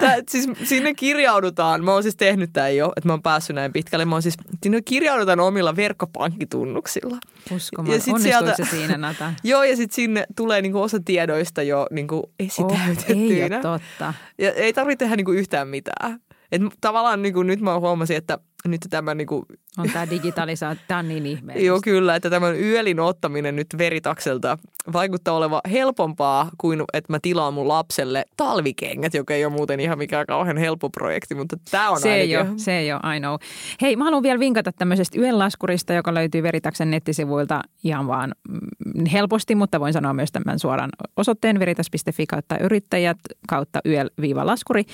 Tää, 0.00 0.16
siis 0.28 0.48
sinne 0.64 0.94
kirjaudutaan, 0.94 1.84
mä 1.84 1.92
oon 1.92 2.02
siis 2.02 2.16
tehnyt 2.16 2.50
tämän 2.52 2.76
jo, 2.76 2.92
että 2.96 3.08
mä 3.08 3.12
oon 3.12 3.22
päässyt 3.22 3.56
näin 3.56 3.72
pitkälle. 3.72 4.04
Mä 4.04 4.14
oon 4.14 4.22
siis, 4.22 4.36
sinne 4.62 4.82
kirjaudutaan 4.82 5.40
omilla 5.40 5.76
verkkopankkitunnuksilla. 5.76 7.16
Uskomaan, 7.50 7.94
ja 7.94 8.00
sit 8.00 8.18
sieltä, 8.22 8.54
se 8.56 8.64
siinä 8.64 8.96
Nata? 8.96 9.32
Joo, 9.44 9.62
ja 9.62 9.76
sitten 9.76 9.94
sinne 9.94 10.26
tulee 10.36 10.62
niinku 10.62 10.82
osa 10.82 11.00
tiedoista 11.04 11.62
jo 11.62 11.86
niinku 11.90 12.32
esitäytettyinä. 12.38 13.56
Oh, 13.56 13.74
ei 13.74 13.80
totta. 13.80 14.14
Ja 14.38 14.52
ei 14.52 14.72
tarvitse 14.72 15.04
tehdä 15.04 15.16
niinku 15.16 15.32
yhtään 15.32 15.68
mitään. 15.68 16.20
Et 16.52 16.62
tavallaan 16.80 17.22
niinku 17.22 17.42
nyt 17.42 17.60
mä 17.60 17.78
huomasin, 17.78 18.16
että 18.16 18.38
nyt 18.68 18.80
tämä 18.90 19.14
niinku... 19.14 19.46
On 19.78 19.90
tämä 19.92 20.10
digitalisaatio, 20.10 20.84
tämä 20.88 21.00
on 21.00 21.08
niin 21.08 21.26
ihmeellistä. 21.26 21.66
Joo, 21.66 21.80
kyllä, 21.84 22.16
että 22.16 22.30
tämän 22.30 22.60
yölin 22.60 23.00
ottaminen 23.00 23.56
nyt 23.56 23.66
veritakselta 23.78 24.58
vaikuttaa 24.92 25.34
oleva 25.34 25.60
helpompaa 25.70 26.50
kuin, 26.58 26.82
että 26.92 27.12
mä 27.12 27.18
tilaan 27.22 27.54
mun 27.54 27.68
lapselle 27.68 28.24
talvikengät, 28.36 29.14
joka 29.14 29.34
ei 29.34 29.44
ole 29.44 29.52
muuten 29.52 29.80
ihan 29.80 29.98
mikään 29.98 30.26
kauhean 30.26 30.56
helppo 30.56 30.90
projekti, 30.90 31.34
mutta 31.34 31.56
tämä 31.70 31.90
on 31.90 32.00
se 32.00 32.12
ainakin... 32.12 32.30
Ei 32.30 32.36
ole, 32.36 32.48
se 32.56 32.78
ei 32.78 32.92
ole, 32.92 33.16
I 33.16 33.20
know. 33.20 33.34
Hei, 33.82 33.96
mä 33.96 34.04
haluan 34.04 34.22
vielä 34.22 34.38
vinkata 34.38 34.72
tämmöisestä 34.72 35.20
yönlaskurista, 35.20 35.92
joka 35.92 36.14
löytyy 36.14 36.42
Veritaksen 36.42 36.90
nettisivuilta 36.90 37.60
ihan 37.84 38.06
vaan 38.06 38.34
mm, 38.48 39.06
helposti, 39.12 39.54
mutta 39.54 39.80
voin 39.80 39.92
sanoa 39.92 40.14
myös 40.14 40.32
tämän 40.32 40.58
suoran 40.58 40.90
osoitteen 41.16 41.58
veritas.fi 41.58 42.26
kautta 42.26 42.58
yrittäjät 42.58 43.18
kautta 43.48 43.80
yöl-laskuri. 43.86 44.84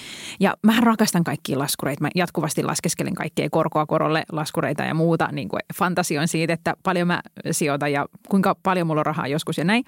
Ja 0.40 0.54
mä 0.62 0.80
rakastan 0.80 1.24
kaikkia 1.24 1.58
laskureita. 1.58 2.02
Mä 2.02 2.08
jatkuvasti 2.14 2.62
laskeskelen 2.62 3.14
kaikkea 3.14 3.50
korkoa 3.56 3.86
korolle 3.86 4.24
laskureita 4.32 4.82
ja 4.82 4.94
muuta. 4.94 5.28
Niin 5.32 5.48
kuin 5.48 5.60
fantasioin 5.74 6.28
siitä, 6.28 6.52
että 6.52 6.74
paljon 6.82 7.06
mä 7.06 7.20
sijoitan 7.50 7.92
ja 7.92 8.06
kuinka 8.28 8.56
paljon 8.62 8.86
mulla 8.86 9.00
on 9.00 9.06
rahaa 9.06 9.28
joskus 9.28 9.58
ja 9.58 9.64
näin. 9.64 9.84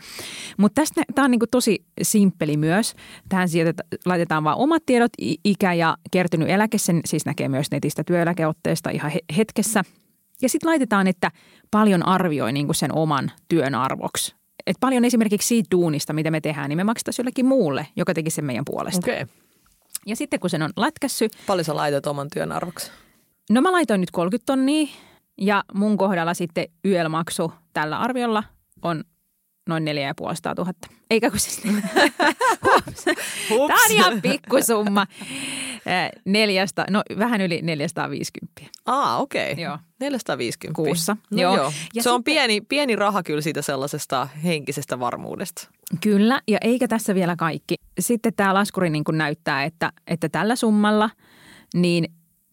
Mutta 0.57 0.81
tästä 0.81 1.03
tämä 1.15 1.25
on 1.25 1.31
niin 1.31 1.39
kuin 1.39 1.51
tosi 1.51 1.85
simppeli 2.03 2.57
myös. 2.57 2.95
Tähän 3.29 3.49
sijoitetaan, 3.49 3.89
laitetaan 4.05 4.45
vain 4.45 4.59
omat 4.59 4.83
tiedot, 4.87 5.13
ikä 5.45 5.73
ja 5.73 5.97
kertynyt 6.11 6.49
eläke. 6.49 6.79
Sen 6.79 7.01
siis 7.05 7.27
näkee 7.27 7.49
myös 7.49 7.71
netistä 7.71 8.05
työeläkeotteesta 8.05 8.91
ihan 8.91 9.13
hetkessä. 9.37 9.83
Ja 10.43 10.49
sitten 10.49 10.71
laitetaan, 10.71 11.07
että 11.07 11.31
paljon 11.71 12.07
arvioi 12.07 12.53
niin 12.53 12.67
kuin 12.67 12.77
sen 12.77 12.95
oman 12.95 13.31
työn 13.49 13.75
arvoksi. 13.75 14.35
Et 14.67 14.77
paljon 14.81 15.05
esimerkiksi 15.05 15.49
siitä 15.49 15.69
duunista, 15.71 16.13
mitä 16.13 16.31
me 16.31 16.41
tehdään, 16.41 16.69
niin 16.69 16.77
me 16.77 16.85
maksetaan 16.85 17.15
jollekin 17.19 17.47
muulle, 17.47 17.87
joka 17.97 18.15
teki 18.15 18.31
sen 18.31 18.45
meidän 18.45 18.65
puolesta. 18.65 19.13
Okay. 19.13 19.27
Ja 20.07 20.17
sitten 20.17 20.41
kun 20.41 20.51
sen 20.51 20.63
on 20.63 20.71
lätkässy. 20.77 21.29
Paljon 21.47 21.65
sä 21.65 21.77
laitat 21.77 22.07
oman 22.07 22.29
työn 22.35 22.53
arvoksi? 22.53 22.91
No 23.51 23.61
mä 23.61 23.73
laitoin 23.73 24.01
nyt 24.01 24.11
30 24.11 24.47
tonnia 24.47 24.89
ja 25.39 25.65
mun 25.75 25.97
kohdalla 25.97 26.35
sitten 26.35 26.69
YL-maksu 26.85 27.53
tällä 27.73 27.99
arviolla 27.99 28.45
on 28.83 29.05
noin 29.69 29.85
4500 29.85 30.55
000. 30.59 30.73
Eikä 31.11 31.31
kun 31.31 31.41
siis... 31.41 31.63
Tämä 33.49 33.85
on 33.85 33.93
ihan 33.93 34.23
pikkusumma. 34.23 35.07
Neljästä, 36.25 36.87
no 36.91 37.03
vähän 37.19 37.41
yli 37.41 37.61
450. 37.63 38.63
Aa, 38.87 39.19
okei. 39.19 39.53
Okay. 39.53 39.65
Joo. 39.65 39.79
450. 40.01 40.77
Kuussa. 40.77 41.17
No 41.31 41.43
joo. 41.43 41.57
joo. 41.57 41.71
Se 41.71 41.77
sitten, 41.93 42.13
on 42.13 42.25
pieni, 42.25 42.61
pieni 42.61 42.97
raha 42.97 43.23
kyllä 43.23 43.41
siitä 43.41 43.63
sellaisesta 43.63 44.29
henkisestä 44.45 45.01
varmuudesta. 45.01 45.69
Kyllä, 46.03 46.41
ja 46.49 46.59
eikä 46.61 46.89
tässä 46.89 47.15
vielä 47.15 47.37
kaikki. 47.37 47.75
Sitten 47.99 48.35
tämä 48.35 48.55
laskuri 48.55 48.91
niin 48.91 49.05
näyttää, 49.13 49.65
että, 49.65 49.93
että 50.07 50.29
tällä 50.29 50.57
summalla 50.57 51.11
niin 51.75 52.05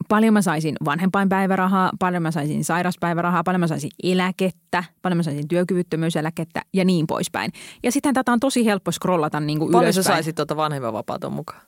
paljon 0.09 0.33
mä 0.33 0.41
saisin 0.41 0.75
vanhempainpäivärahaa, 0.85 1.91
paljon 1.99 2.23
mä 2.23 2.31
saisin 2.31 2.63
sairaspäivärahaa, 2.63 3.43
paljon 3.43 3.59
mä 3.59 3.67
saisin 3.67 3.91
eläkettä, 4.03 4.83
paljon 5.01 5.17
mä 5.17 5.23
saisin 5.23 5.47
työkyvyttömyyseläkettä 5.47 6.61
ja 6.73 6.85
niin 6.85 7.07
poispäin. 7.07 7.51
Ja 7.83 7.91
sitten 7.91 8.13
tätä 8.13 8.31
on 8.31 8.39
tosi 8.39 8.65
helppo 8.65 8.91
scrollata 8.91 9.39
niin 9.39 9.59
kuin 9.59 9.71
Paljon 9.71 9.85
ylöspäin. 9.85 10.03
sä 10.03 10.09
saisit 10.09 10.35
tuota 10.35 10.55
vanhempainvapaata 10.55 11.29
mukaan? 11.29 11.61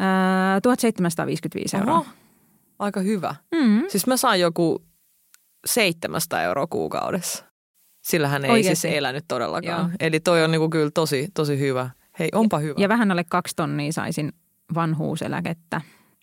Öö, 0.00 0.60
1755 0.62 1.76
euroa. 1.76 1.94
Oho, 1.94 2.06
aika 2.78 3.00
hyvä. 3.00 3.34
Mm-hmm. 3.54 3.84
Siis 3.88 4.06
mä 4.06 4.16
saan 4.16 4.40
joku 4.40 4.84
700 5.66 6.42
euroa 6.42 6.66
kuukaudessa. 6.66 7.44
Sillähän 8.04 8.44
ei 8.44 8.50
Oikeasti. 8.50 8.80
siis 8.80 8.94
elänyt 8.94 9.24
todellakaan. 9.28 9.80
Joo. 9.80 9.90
Eli 10.00 10.20
toi 10.20 10.44
on 10.44 10.50
niinku 10.50 10.68
kyllä 10.68 10.90
tosi, 10.94 11.28
tosi 11.34 11.58
hyvä. 11.58 11.90
Hei, 12.18 12.28
onpa 12.32 12.56
ja, 12.56 12.60
hyvä. 12.60 12.74
Ja 12.78 12.88
vähän 12.88 13.10
alle 13.10 13.24
kaksi 13.24 13.56
tonnia 13.56 13.92
saisin 13.92 14.32
vanhuuseläkettä. 14.74 15.80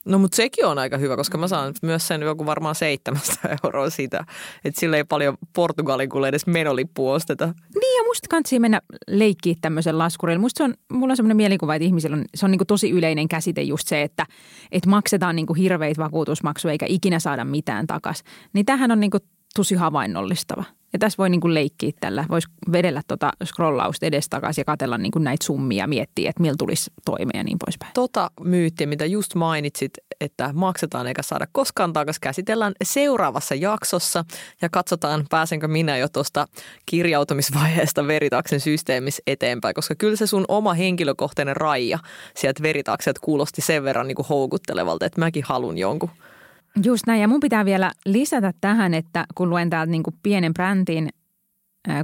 No 0.10 0.20
mutta 0.20 0.36
sekin 0.36 0.66
on 0.66 0.80
aika 0.80 0.98
hyvä, 0.98 1.16
koska 1.16 1.38
mä 1.38 1.48
saan 1.48 1.74
myös 1.82 2.08
sen 2.08 2.22
joku 2.22 2.46
varmaan 2.46 2.76
700 2.76 3.52
euroa 3.64 3.90
siitä. 3.90 4.26
Että 4.66 4.80
sillä 4.80 4.98
ei 4.98 5.04
paljon 5.04 5.38
Portugalin 5.56 6.10
kuule 6.10 6.28
edes 6.28 6.48
menolippu 6.48 7.10
osteta. 7.10 7.46
Niin 7.46 7.98
ja 7.98 8.04
musta 8.08 8.28
kansi 8.30 8.60
mennä 8.60 8.82
leikkiä 9.08 9.56
tämmöisen 9.62 9.98
laskurilla. 9.98 10.40
Musta 10.40 10.58
se 10.58 10.64
on, 10.64 10.74
mulla 10.92 11.12
on 11.12 11.18
semmoinen 11.18 11.38
mielikuva, 11.38 11.76
että 11.76 11.86
ihmisillä 11.86 12.18
on, 12.18 12.26
se 12.36 12.46
on 12.46 12.52
niin 12.52 12.68
tosi 12.68 12.90
yleinen 12.90 13.28
käsite 13.28 13.62
just 13.62 13.88
se, 13.88 14.02
että, 14.02 14.26
että 14.72 14.90
maksetaan 14.90 15.36
niin 15.36 15.56
hirveitä 15.58 16.04
vakuutusmaksuja 16.04 16.72
eikä 16.72 16.86
ikinä 16.90 17.20
saada 17.20 17.46
mitään 17.46 17.88
takas. 17.88 18.24
Niin 18.54 18.66
tämähän 18.66 18.92
on 18.92 19.00
niin 19.00 19.12
tosi 19.56 19.76
havainnollistava. 19.76 20.64
Ja 20.94 21.00
tässä 21.00 21.18
voi 21.18 21.30
niin 21.30 21.42
kuin 21.42 21.54
leikkiä 21.54 21.92
tällä. 22.00 22.26
Voisi 22.30 22.48
vedellä 22.72 23.02
tuota 23.08 23.32
scrollausta 23.46 24.06
edestakaisin 24.06 24.62
ja 24.62 24.66
katella 24.66 24.98
niin 24.98 25.12
kuin 25.12 25.24
näitä 25.24 25.46
summia 25.46 25.84
ja 25.84 25.88
miettiä, 25.88 26.30
että 26.30 26.42
millä 26.42 26.56
tulisi 26.58 26.92
toimeen 27.06 27.38
ja 27.38 27.44
niin 27.44 27.58
poispäin. 27.66 27.92
Tota 27.94 28.32
myyttiä, 28.42 28.88
mitä 28.88 29.06
just 29.06 29.36
mainitsit, 29.36 29.92
että 30.22 30.50
maksetaan 30.54 31.08
eikä 31.08 31.22
saada 31.22 31.48
koskaan 31.52 31.94
takaisin, 31.94 32.22
käsitellään 32.22 32.74
seuraavassa 32.84 33.56
jaksossa 33.56 34.26
ja 34.62 34.70
katsotaan, 34.70 35.26
pääsenkö 35.30 35.68
minä 35.68 35.98
jo 35.98 36.10
tuosta 36.10 36.48
kirjautumisvaiheesta 36.86 38.08
Veritaksen 38.08 38.60
systeemissä 38.60 39.24
eteenpäin, 39.28 39.76
koska 39.76 39.96
kyllä 39.96 40.16
se 40.16 40.28
sun 40.28 40.46
oma 40.48 40.74
henkilökohtainen 40.74 41.56
raija 41.56 42.00
sieltä 42.36 42.64
Veritakset 42.64 43.20
kuulosti 43.20 43.62
sen 43.62 43.84
verran 43.84 44.08
niin 44.08 44.16
kuin 44.16 44.28
houkuttelevalta, 44.28 45.06
että 45.06 45.20
mäkin 45.20 45.44
halun 45.44 45.78
jonkun. 45.78 46.10
Just 46.84 47.08
näin. 47.08 47.22
Ja 47.22 47.28
mun 47.28 47.40
pitää 47.40 47.66
vielä 47.66 47.92
lisätä 48.06 48.54
tähän, 48.62 48.94
että 48.94 49.26
kun 49.36 49.50
luen 49.50 49.70
täältä 49.70 49.92
niin 49.92 50.04
pienen 50.24 50.54
brändin, 50.54 51.10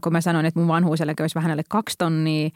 kun 0.04 0.12
mä 0.12 0.22
sanoin, 0.22 0.46
että 0.46 0.60
mun 0.60 0.68
vanhuuseläke 0.68 1.24
olisi 1.24 1.36
vähän 1.36 1.52
alle 1.52 1.64
kaksi 1.70 1.98
tonnia, 1.98 2.50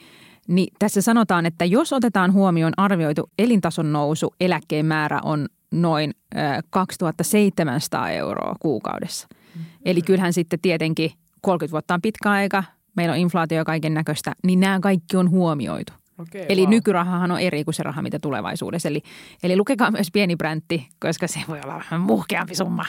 Niin 0.48 0.74
tässä 0.80 1.02
sanotaan, 1.02 1.46
että 1.46 1.66
jos 1.66 1.94
otetaan 1.94 2.34
huomioon 2.34 2.74
arvioitu 2.78 3.30
elintason 3.40 3.94
nousu, 3.94 4.34
eläkkeen 4.40 4.86
määrä 4.86 5.20
on 5.24 5.48
noin 5.72 6.14
ö, 6.36 6.38
2700 6.70 8.10
euroa 8.10 8.56
kuukaudessa. 8.60 9.28
Eli 9.86 10.02
kyllähän 10.02 10.34
sitten 10.34 10.60
tietenkin 10.60 11.12
30 11.42 11.72
vuotta 11.72 11.94
on 11.94 12.02
pitkä 12.02 12.32
aika, 12.32 12.64
meillä 12.96 13.14
on 13.14 13.20
inflaatio 13.20 13.58
ja 13.58 13.66
kaiken 13.66 13.94
näköistä, 13.94 14.34
niin 14.44 14.60
nämä 14.60 14.80
kaikki 14.80 15.18
on 15.18 15.30
huomioitu. 15.30 15.94
Okay, 16.20 16.46
Eli 16.50 16.66
nykyrahahan 16.66 17.32
on 17.32 17.40
eri 17.40 17.64
kuin 17.64 17.76
se 17.76 17.84
raha, 17.84 18.02
mitä 18.02 18.20
tulevaisuudessa. 18.20 18.90
Eli, 18.90 19.02
eli 19.44 19.58
lukekaa 19.58 19.92
myös 19.92 20.08
pieni 20.14 20.36
bräntti, 20.36 20.88
koska 21.00 21.28
se 21.28 21.40
voi 21.48 21.60
olla 21.64 21.74
vähän 21.74 22.02
muhkeampi 22.02 22.56
summa. 22.56 22.86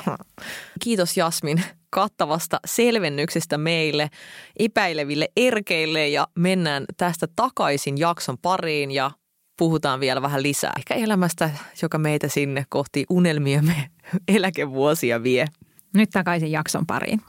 Kiitos 0.84 1.16
Jasmin 1.16 1.62
kattavasta 1.90 2.60
selvennyksestä 2.66 3.58
meille 3.58 4.10
epäileville 4.58 5.28
erkeille 5.36 6.08
ja 6.08 6.28
mennään 6.34 6.84
tästä 6.96 7.26
takaisin 7.36 7.98
jakson 7.98 8.38
pariin 8.42 8.90
ja 8.90 9.10
puhutaan 9.58 10.00
vielä 10.00 10.22
vähän 10.22 10.42
lisää. 10.42 10.72
Ehkä 10.76 10.94
elämästä, 10.94 11.50
joka 11.82 11.98
meitä 11.98 12.28
sinne 12.28 12.64
kohti 12.68 13.04
unelmiamme 13.10 13.90
eläkevuosia 14.36 15.22
vie. 15.22 15.46
Nyt 15.94 16.10
takaisin 16.10 16.52
jakson 16.52 16.86
pariin. 16.86 17.20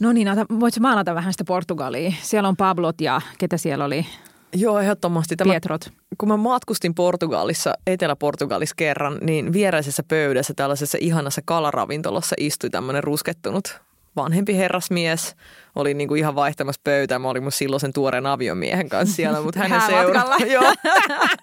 No 0.00 0.12
niin, 0.12 0.28
ota, 0.28 0.46
voitko 0.60 0.80
maalata 0.80 1.14
vähän 1.14 1.32
sitä 1.32 1.44
Portugalia? 1.44 2.12
Siellä 2.22 2.48
on 2.48 2.56
Pablot 2.56 3.00
ja 3.00 3.20
ketä 3.38 3.56
siellä 3.56 3.84
oli? 3.84 4.06
Joo, 4.54 4.78
ehdottomasti. 4.78 5.36
Tämä, 5.36 5.50
Pietrot. 5.50 5.92
kun 6.18 6.28
mä 6.28 6.36
matkustin 6.36 6.94
Portugalissa, 6.94 7.74
Etelä-Portugalissa 7.86 8.74
kerran, 8.76 9.18
niin 9.20 9.52
vieraisessa 9.52 10.02
pöydässä 10.08 10.54
tällaisessa 10.56 10.98
ihanassa 11.00 11.40
kalaravintolassa 11.44 12.36
istui 12.38 12.70
tämmöinen 12.70 13.04
ruskettunut 13.04 13.80
vanhempi 14.18 14.56
herrasmies. 14.56 15.36
Oli 15.74 15.94
niinku 15.94 16.14
ihan 16.14 16.34
vaihtamassa 16.34 16.80
pöytää. 16.84 17.18
Mä 17.18 17.28
olin 17.28 17.42
mun 17.42 17.52
silloisen 17.52 17.92
tuoreen 17.92 18.26
aviomiehen 18.26 18.88
kanssa 18.88 19.16
siellä, 19.16 19.40
mutta 19.40 19.60
hänen 19.68 19.82
seura... 19.82 20.22
Joo. 20.54 20.74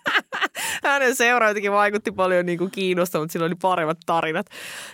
hänen 0.84 1.16
seura 1.16 1.48
jotenkin 1.48 1.72
vaikutti 1.72 2.12
paljon 2.12 2.46
niinku 2.46 2.70
kiinnosta, 2.72 3.20
mutta 3.20 3.34
sillä 3.34 3.46
oli 3.46 3.56
paremmat 3.62 3.98
tarinat. 4.06 4.46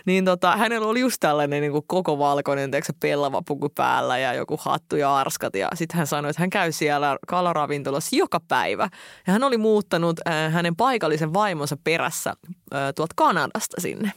Niin 0.06 0.24
tota, 0.24 0.56
hänellä 0.56 0.86
oli 0.86 1.00
just 1.00 1.16
tällainen 1.20 1.60
niinku 1.60 1.82
koko 1.86 2.18
valkoinen, 2.18 2.70
teeksä 2.70 2.92
pellava 3.00 3.42
puku 3.46 3.68
päällä 3.68 4.18
ja 4.18 4.34
joku 4.34 4.56
hattu 4.60 4.96
ja 4.96 5.16
arskat. 5.16 5.56
Ja 5.56 5.68
sitten 5.74 5.98
hän 5.98 6.06
sanoi, 6.06 6.30
että 6.30 6.42
hän 6.42 6.50
käy 6.50 6.72
siellä 6.72 7.18
kalaravintolassa 7.28 8.16
joka 8.16 8.40
päivä. 8.48 8.88
Ja 9.26 9.32
hän 9.32 9.44
oli 9.44 9.56
muuttanut 9.56 10.20
äh, 10.28 10.52
hänen 10.52 10.76
paikallisen 10.76 11.34
vaimonsa 11.34 11.76
perässä 11.84 12.30
äh, 12.74 12.80
tuolta 12.94 13.14
Kanadasta 13.16 13.80
sinne. 13.80 14.12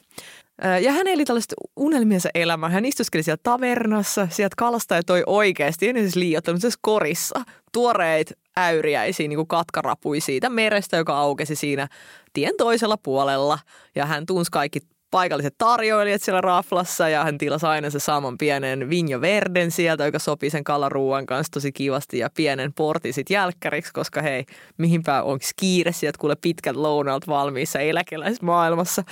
Ja 0.82 0.92
hän 0.92 1.08
eli 1.08 1.26
tällaista 1.26 1.56
unelmiensa 1.76 2.30
elämää. 2.36 2.70
Hän 2.70 2.86
istuskeli 2.86 3.24
siellä 3.24 3.42
tavernassa, 3.44 4.28
sieltä 4.32 4.54
kalastaja 4.58 5.04
toi 5.04 5.24
oikeasti, 5.26 5.90
en 5.90 5.96
siis 5.96 6.16
liioittanut, 6.16 6.64
mutta 6.64 6.78
korissa, 6.82 7.42
tuoreita 7.72 8.34
äyriäisiä, 8.58 9.28
niin 9.28 9.38
kuin 9.38 9.48
katkarapui 9.48 10.20
siitä 10.20 10.50
merestä, 10.50 10.98
joka 10.98 11.18
aukesi 11.18 11.56
siinä 11.56 11.88
tien 12.34 12.54
toisella 12.58 12.98
puolella. 12.98 13.60
Ja 13.96 14.06
hän 14.06 14.26
tunsi 14.26 14.52
kaikki 14.52 14.80
paikalliset 15.16 15.56
tarjoilijat 15.58 16.22
siellä 16.22 16.42
raflassa 16.42 17.10
ja 17.10 17.24
hän 17.24 17.38
tilasi 17.38 17.66
aina 17.66 17.90
se 17.90 18.00
saman 18.00 18.38
pienen 18.38 18.90
Vinjo 18.90 19.22
Verden 19.22 19.72
sieltä, 19.72 20.06
joka 20.06 20.20
sopii 20.20 20.50
sen 20.50 20.64
kalaruuan 20.64 21.26
kanssa 21.26 21.52
tosi 21.52 21.72
kivasti 21.72 22.18
ja 22.18 22.30
pienen 22.38 22.74
portin 22.74 23.14
sit 23.14 23.30
jälkkäriksi, 23.30 23.94
koska 23.94 24.22
hei, 24.22 24.46
mihinpä 24.78 25.24
onko 25.24 25.46
kiire 25.56 25.92
sieltä 25.92 26.18
kuule 26.18 26.36
pitkät 26.42 26.76
lounalt 26.76 27.28
valmiissa 27.28 27.80
eläkeläismaailmassa. 27.80 29.04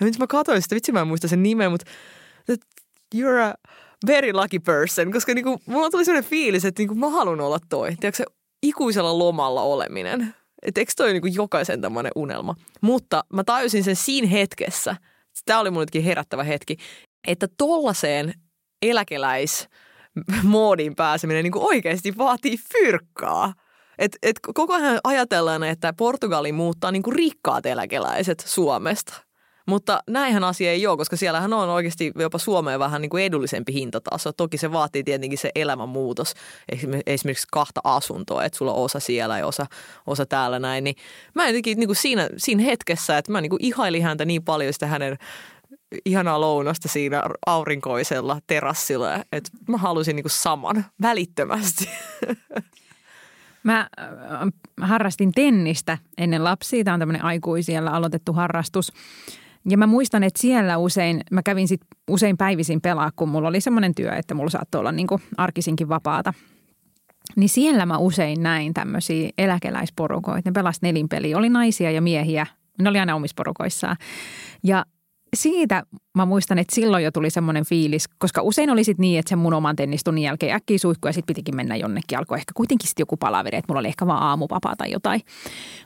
Ja 0.00 0.06
nyt 0.06 0.18
mä 0.18 0.26
katsoin 0.26 0.62
sitä, 0.62 0.74
vitsi 0.74 0.92
mä 0.92 1.00
en 1.00 1.08
muista 1.08 1.28
sen 1.28 1.42
nimen, 1.42 1.70
mutta 1.70 1.90
you're 3.14 3.42
a 3.42 3.54
very 4.06 4.32
lucky 4.32 4.58
person, 4.58 5.12
koska 5.12 5.34
niinku, 5.34 5.60
mulla 5.66 5.90
tuli 5.90 6.04
sellainen 6.04 6.30
fiilis, 6.30 6.64
että 6.64 6.80
niinku, 6.80 6.94
mä 6.94 7.10
haluan 7.10 7.40
olla 7.40 7.58
toi. 7.68 7.96
Tiedätkö 8.00 8.16
se 8.16 8.24
ikuisella 8.62 9.18
lomalla 9.18 9.62
oleminen. 9.62 10.34
Että 10.62 10.80
eikö 10.80 10.92
toi 10.96 11.12
niinku 11.12 11.28
jokaisen 11.32 11.80
tämmöinen 11.80 12.12
unelma? 12.16 12.54
Mutta 12.80 13.24
mä 13.32 13.44
tajusin 13.44 13.84
sen 13.84 13.96
siinä 13.96 14.28
hetkessä, 14.28 14.96
tämä 15.44 15.60
oli 15.60 15.70
mullekin 15.70 16.02
herättävä 16.02 16.44
hetki, 16.44 16.76
että 17.28 17.48
tollaiseen 17.58 18.34
eläkeläismoodiin 18.82 20.96
pääseminen 20.96 21.44
niin 21.44 21.58
oikeasti 21.58 22.18
vaatii 22.18 22.56
fyrkkaa. 22.72 23.54
Et, 23.98 24.18
et 24.22 24.40
koko 24.54 24.74
ajan 24.74 25.00
ajatellaan, 25.04 25.64
että 25.64 25.92
Portugali 25.92 26.52
muuttaa 26.52 26.92
niin 26.92 27.02
kuin 27.02 27.16
rikkaat 27.16 27.66
eläkeläiset 27.66 28.44
Suomesta. 28.46 29.31
Mutta 29.66 30.02
näinhän 30.08 30.44
asia 30.44 30.70
ei 30.70 30.86
ole, 30.86 30.96
koska 30.96 31.16
siellähän 31.16 31.52
on 31.52 31.68
oikeasti 31.68 32.12
jopa 32.18 32.38
Suomeen 32.38 32.80
vähän 32.80 33.02
niin 33.02 33.10
kuin 33.10 33.24
edullisempi 33.24 33.72
hintataso. 33.72 34.32
Toki 34.32 34.58
se 34.58 34.72
vaatii 34.72 35.04
tietenkin 35.04 35.38
se 35.38 35.50
elämänmuutos, 35.54 36.34
esimerkiksi 37.06 37.46
kahta 37.52 37.80
asuntoa, 37.84 38.44
että 38.44 38.58
sulla 38.58 38.72
on 38.72 38.84
osa 38.84 39.00
siellä 39.00 39.38
ja 39.38 39.46
osa, 39.46 39.66
osa 40.06 40.26
täällä 40.26 40.58
näin. 40.58 40.84
Niin 40.84 40.96
mä 41.34 41.46
jotenkin 41.46 41.78
niin 41.78 41.88
kuin 41.88 41.96
siinä, 41.96 42.28
siinä 42.36 42.62
hetkessä, 42.62 43.18
että 43.18 43.32
mä 43.32 43.40
niin 43.40 43.50
kuin 43.50 43.64
ihailin 43.64 44.02
häntä 44.02 44.24
niin 44.24 44.44
paljon 44.44 44.72
sitä 44.72 44.86
hänen 44.86 45.18
ihanaa 46.04 46.40
lounasta 46.40 46.88
siinä 46.88 47.22
aurinkoisella 47.46 48.40
terassilla, 48.46 49.14
että 49.32 49.50
mä 49.68 49.76
halusin 49.76 50.16
niin 50.16 50.24
kuin 50.24 50.30
saman 50.30 50.84
välittömästi. 51.02 51.88
Mä 53.62 53.88
äh, 54.00 54.08
harrastin 54.80 55.32
tennistä 55.32 55.98
ennen 56.18 56.44
lapsia. 56.44 56.84
Tämä 56.84 56.94
on 56.94 57.00
tämmöinen 57.00 57.24
aikuisiellä 57.24 57.90
aloitettu 57.90 58.32
harrastus. 58.32 58.92
Ja 59.70 59.78
mä 59.78 59.86
muistan, 59.86 60.22
että 60.22 60.40
siellä 60.40 60.78
usein, 60.78 61.20
mä 61.30 61.42
kävin 61.42 61.68
sit 61.68 61.80
usein 62.10 62.36
päivisin 62.36 62.80
pelaa, 62.80 63.10
kun 63.16 63.28
mulla 63.28 63.48
oli 63.48 63.60
semmoinen 63.60 63.94
työ, 63.94 64.12
että 64.12 64.34
mulla 64.34 64.50
saattoi 64.50 64.78
olla 64.78 64.92
niin 64.92 65.06
arkisinkin 65.36 65.88
vapaata. 65.88 66.34
Niin 67.36 67.48
siellä 67.48 67.86
mä 67.86 67.98
usein 67.98 68.42
näin 68.42 68.74
tämmöisiä 68.74 69.30
eläkeläisporukoita. 69.38 70.50
Ne 70.50 70.52
pelas 70.52 70.82
nelinpeliä. 70.82 71.38
Oli 71.38 71.48
naisia 71.48 71.90
ja 71.90 72.02
miehiä. 72.02 72.46
Ne 72.82 72.88
oli 72.88 72.98
aina 72.98 73.14
omissa 73.14 73.34
porukoissaan. 73.36 73.96
Ja 74.62 74.84
siitä 75.36 75.82
mä 76.14 76.26
muistan, 76.26 76.58
että 76.58 76.74
silloin 76.74 77.04
jo 77.04 77.10
tuli 77.10 77.30
semmoinen 77.30 77.64
fiilis, 77.64 78.08
koska 78.18 78.42
usein 78.42 78.70
oli 78.70 78.84
sit 78.84 78.98
niin, 78.98 79.18
että 79.18 79.28
sen 79.28 79.38
mun 79.38 79.54
oman 79.54 79.76
tennistunnin 79.76 80.24
jälkeen 80.24 80.54
äkkiä 80.54 80.78
suihku 80.78 81.08
ja 81.08 81.12
sitten 81.12 81.34
pitikin 81.34 81.56
mennä 81.56 81.76
jonnekin. 81.76 82.18
Alkoi 82.18 82.38
ehkä 82.38 82.52
kuitenkin 82.54 82.88
sitten 82.88 83.02
joku 83.02 83.16
palaveri, 83.16 83.58
että 83.58 83.72
mulla 83.72 83.80
oli 83.80 83.88
ehkä 83.88 84.06
vaan 84.06 84.22
aamupapaa 84.22 84.76
tai 84.76 84.90
jotain. 84.90 85.20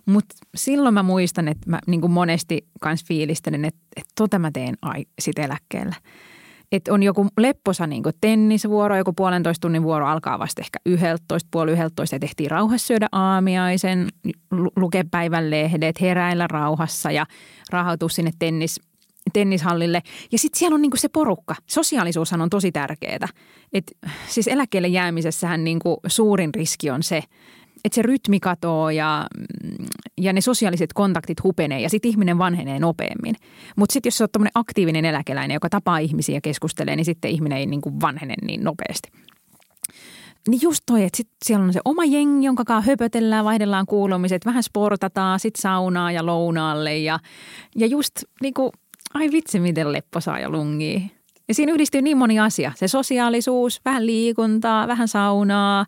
Mutta 0.07 0.35
silloin 0.57 0.95
mä 0.95 1.03
muistan, 1.03 1.49
että 1.49 1.71
mä 1.71 1.79
niin 1.87 2.11
monesti 2.11 2.67
kans 2.81 3.05
fiilistelen, 3.05 3.65
että, 3.65 3.81
että 3.97 4.13
tota 4.17 4.39
mä 4.39 4.51
teen 4.51 4.75
ai, 4.83 5.05
sit 5.19 5.39
eläkkeellä. 5.39 5.95
Että 6.73 6.93
on 6.93 7.03
joku 7.03 7.27
lepposa 7.39 7.87
niin 7.87 8.03
tennisvuoro, 8.21 8.97
joku 8.97 9.13
puolentoista 9.13 9.61
tunnin 9.61 9.83
vuoro 9.83 10.07
alkaa 10.07 10.39
vasta 10.39 10.63
ehkä 10.63 10.79
yhdeltoista, 10.87 11.49
puoli 11.51 11.73
yhdeltoista 11.73 12.17
ja 12.17 12.21
tehtiin 12.21 12.51
rauhassa 12.51 12.87
syödä 12.87 13.09
aamiaisen, 13.13 14.09
lu- 14.51 14.73
lukea 14.77 15.05
päivän 15.11 15.51
lehdet, 15.51 16.01
heräillä 16.01 16.47
rauhassa 16.47 17.11
ja 17.11 17.27
rahoitus 17.71 18.15
sinne 18.15 18.31
tennis, 18.39 18.81
tennishallille. 19.33 20.03
Ja 20.33 20.39
sitten 20.39 20.59
siellä 20.59 20.75
on 20.75 20.83
niinku 20.83 20.97
se 20.97 21.09
porukka. 21.09 21.55
Sosiaalisuushan 21.67 22.41
on 22.41 22.51
tosi 22.51 22.73
tärkeää. 22.73 23.29
Et, 23.73 23.93
siis 24.29 24.49
eläkkeelle 24.49 24.89
jäämisessähän 24.89 25.65
niinku 25.65 26.01
suurin 26.07 26.55
riski 26.55 26.91
on 26.91 27.03
se, 27.03 27.23
että 27.85 27.95
se 27.95 28.03
rytmi 28.03 28.41
katoo 28.41 28.91
ja, 28.91 29.27
ja 30.21 30.33
ne 30.33 30.41
sosiaaliset 30.41 30.93
kontaktit 30.93 31.43
hupenee 31.43 31.81
ja 31.81 31.91
sitten 31.91 32.09
ihminen 32.09 32.39
vanhenee 32.39 32.79
nopeammin. 32.79 33.35
Mutta 33.77 33.93
sitten 33.93 34.09
jos 34.09 34.19
sä 34.19 34.25
oot 34.25 34.33
tommonen 34.33 34.53
aktiivinen 34.55 35.05
eläkeläinen, 35.05 35.55
joka 35.55 35.69
tapaa 35.69 35.99
ihmisiä 35.99 36.35
ja 36.35 36.41
keskustelee, 36.41 36.97
niin 36.97 37.05
sitten 37.05 37.31
ihminen 37.31 37.59
ei 37.59 37.67
niinku 37.67 38.01
vanhene 38.01 38.35
niin 38.43 38.65
nopeasti. 38.65 39.09
Niin 40.49 40.61
just 40.63 40.81
toi, 40.87 41.05
että 41.05 41.17
sit 41.17 41.29
siellä 41.45 41.65
on 41.65 41.73
se 41.73 41.81
oma 41.85 42.05
jengi, 42.05 42.47
jonka 42.47 42.65
kanssa 42.65 42.91
höpötellään, 42.91 43.45
vaihdellaan 43.45 43.87
kuulumiset, 43.87 44.47
vähän 44.47 44.63
sportataan, 44.63 45.41
sit 45.41 45.57
saunaa 45.57 46.13
ja 46.13 46.27
lounaalle 46.27 46.99
ja, 46.99 47.19
ja 47.77 47.87
just 47.87 48.13
niinku, 48.43 48.73
ai 49.15 49.31
vitsi 49.33 49.61
miten 49.61 49.93
lepposaa 49.93 50.39
ja 50.39 50.51
lungii. 50.51 51.11
Ja 51.49 51.55
siinä 51.55 51.73
yhdistyy 51.73 52.03
niin 52.03 52.17
moni 52.17 52.41
asia. 52.41 52.73
Se 52.75 52.89
sosiaalisuus, 52.89 53.81
vähän 53.85 54.07
liikuntaa, 54.07 54.89
vähän 54.89 55.09
saunaa, 55.09 55.87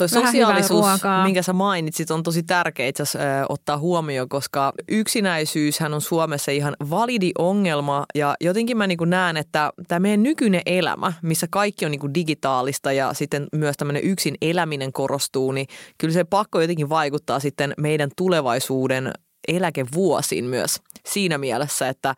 Toi 0.00 0.08
hyvää 0.10 0.26
sosiaalisuus, 0.26 0.86
minkä 1.24 1.42
sä 1.42 1.52
mainitsit, 1.52 2.10
on 2.10 2.22
tosi 2.22 2.42
tärkeä 2.42 2.86
itse 2.86 3.02
asiassa 3.02 3.46
ottaa 3.48 3.78
huomioon, 3.78 4.28
koska 4.28 4.72
yksinäisyyshän 4.88 5.94
on 5.94 6.00
Suomessa 6.00 6.52
ihan 6.52 6.76
validi 6.90 7.30
ongelma 7.38 8.04
ja 8.14 8.34
jotenkin 8.40 8.76
mä 8.76 8.86
niin 8.86 8.98
näen, 9.06 9.36
että 9.36 9.72
tämä 9.88 10.00
meidän 10.00 10.22
nykyinen 10.22 10.62
elämä, 10.66 11.12
missä 11.22 11.46
kaikki 11.50 11.84
on 11.84 11.90
niin 11.90 12.14
digitaalista 12.14 12.92
ja 12.92 13.14
sitten 13.14 13.46
myös 13.52 13.76
tämmöinen 13.76 14.04
yksin 14.04 14.34
eläminen 14.42 14.92
korostuu, 14.92 15.52
niin 15.52 15.66
kyllä 15.98 16.14
se 16.14 16.24
pakko 16.24 16.60
jotenkin 16.60 16.88
vaikuttaa 16.88 17.40
sitten 17.40 17.74
meidän 17.78 18.10
tulevaisuuden 18.16 19.12
eläkevuosiin 19.48 20.44
myös 20.44 20.80
siinä 21.06 21.38
mielessä, 21.38 21.88
että 21.88 22.14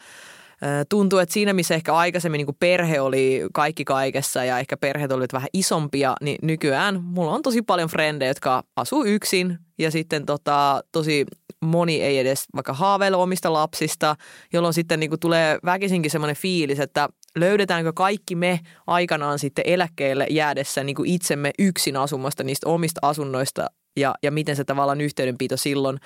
Tuntuu, 0.89 1.19
että 1.19 1.33
siinä 1.33 1.53
missä 1.53 1.75
ehkä 1.75 1.95
aikaisemmin 1.95 2.39
niin 2.39 2.57
perhe 2.61 3.01
oli 3.01 3.43
kaikki 3.53 3.85
kaikessa 3.85 4.45
ja 4.45 4.59
ehkä 4.59 4.77
perheet 4.77 5.13
olivat 5.13 5.33
vähän 5.33 5.49
isompia, 5.53 6.15
niin 6.21 6.39
nykyään 6.43 7.03
mulla 7.05 7.33
on 7.33 7.43
tosi 7.43 7.63
paljon 7.63 7.89
frendejä, 7.89 8.31
jotka 8.31 8.63
asuu 8.77 9.05
yksin 9.05 9.59
ja 9.79 9.91
sitten 9.91 10.27
tota, 10.27 10.85
tosi 10.93 11.27
moni 11.61 12.03
ei 12.03 12.19
edes 12.19 12.45
vaikka 12.55 12.73
haaveile 12.73 13.17
omista 13.17 13.53
lapsista, 13.53 14.17
jolloin 14.53 14.75
sitten 14.75 15.01
niin 15.01 15.21
tulee 15.21 15.59
väkisinkin 15.65 16.11
semmoinen 16.11 16.37
fiilis, 16.37 16.81
että 16.81 17.09
löydetäänkö 17.37 17.93
kaikki 17.93 18.35
me 18.35 18.61
aikanaan 18.87 19.39
sitten 19.39 19.65
eläkkeelle 19.67 20.27
jäädessä 20.31 20.85
niin 20.85 20.97
kuin 20.97 21.11
itsemme 21.11 21.51
yksin 21.59 21.97
asumasta 21.97 22.45
niistä 22.45 22.69
omista 22.69 23.01
asunnoista 23.03 23.67
ja, 23.97 24.15
ja 24.23 24.31
miten 24.31 24.57
se 24.57 24.65
tavallaan 24.65 25.01
yhteydenpito 25.01 25.57
silloin 25.57 25.99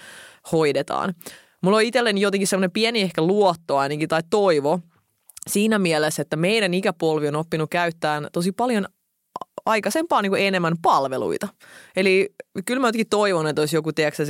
hoidetaan. 0.53 1.15
Mulla 1.63 1.77
on 1.77 1.83
itselleni 1.83 2.21
jotenkin 2.21 2.47
semmoinen 2.47 2.71
pieni 2.71 3.01
ehkä 3.01 3.23
luotto 3.23 3.77
ainakin 3.77 4.09
tai 4.09 4.23
toivo 4.31 4.81
siinä 5.51 5.79
mielessä, 5.79 6.23
että 6.23 6.37
meidän 6.37 6.75
ikäpolvi 6.75 7.29
on 7.29 7.37
oppinut 7.37 7.71
käyttämään 7.71 8.29
tosi 8.33 8.53
paljon 8.53 8.87
aikaisempaa 9.67 10.23
niin 10.23 10.31
kuin 10.31 10.43
enemmän 10.43 10.75
palveluita. 10.83 11.49
Eli 11.97 12.35
kyllä 12.65 12.81
mä 12.81 12.89
jotenkin 12.89 13.09
toivon, 13.09 13.47
että 13.47 13.63
olisi 13.63 13.77
joku, 13.77 13.93
tiedätkö, 13.93 14.25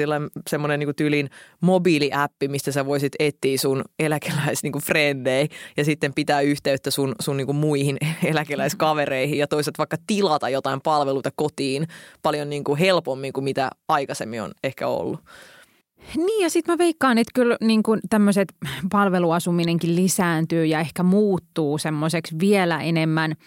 semmoinen 0.49 0.81
niin 0.81 0.97
tyylin 0.97 1.31
mobiiliäppi, 1.61 2.49
mistä 2.49 2.73
sä 2.73 2.87
voisit 2.87 3.13
etsiä 3.19 3.59
sun 3.59 3.85
eläkeläis 3.99 4.63
niin 4.63 4.83
frendei 4.83 5.49
ja 5.77 5.85
sitten 5.85 6.15
pitää 6.15 6.41
yhteyttä 6.41 6.91
sun, 6.91 7.15
sun 7.21 7.37
niin 7.37 7.47
kuin 7.47 7.57
muihin 7.57 7.97
eläkeläiskavereihin 8.25 9.39
ja 9.39 9.47
toisaalta 9.47 9.79
vaikka 9.79 9.97
tilata 10.07 10.49
jotain 10.49 10.81
palveluita 10.81 11.31
kotiin 11.37 11.87
paljon 12.23 12.51
niin 12.51 12.65
kuin 12.65 12.79
helpommin 12.79 13.33
kuin 13.33 13.45
mitä 13.45 13.71
aikaisemmin 13.89 14.43
on 14.43 14.53
ehkä 14.65 14.89
ollut. 14.89 15.21
Niin 16.17 16.43
ja 16.43 16.51
sitten 16.51 16.73
mä 16.73 16.79
veikkaan, 16.79 17.19
että 17.19 17.31
kyllä 17.35 17.57
niin 17.61 17.83
tämmöiset 18.11 18.49
palveluasuminenkin 18.91 19.97
lisääntyy 19.97 20.67
ja 20.67 20.81
ehkä 20.81 21.03
muuttuu 21.03 21.79
semmoiseksi 21.79 22.35
vielä 22.39 22.83
enemmän– 22.83 23.35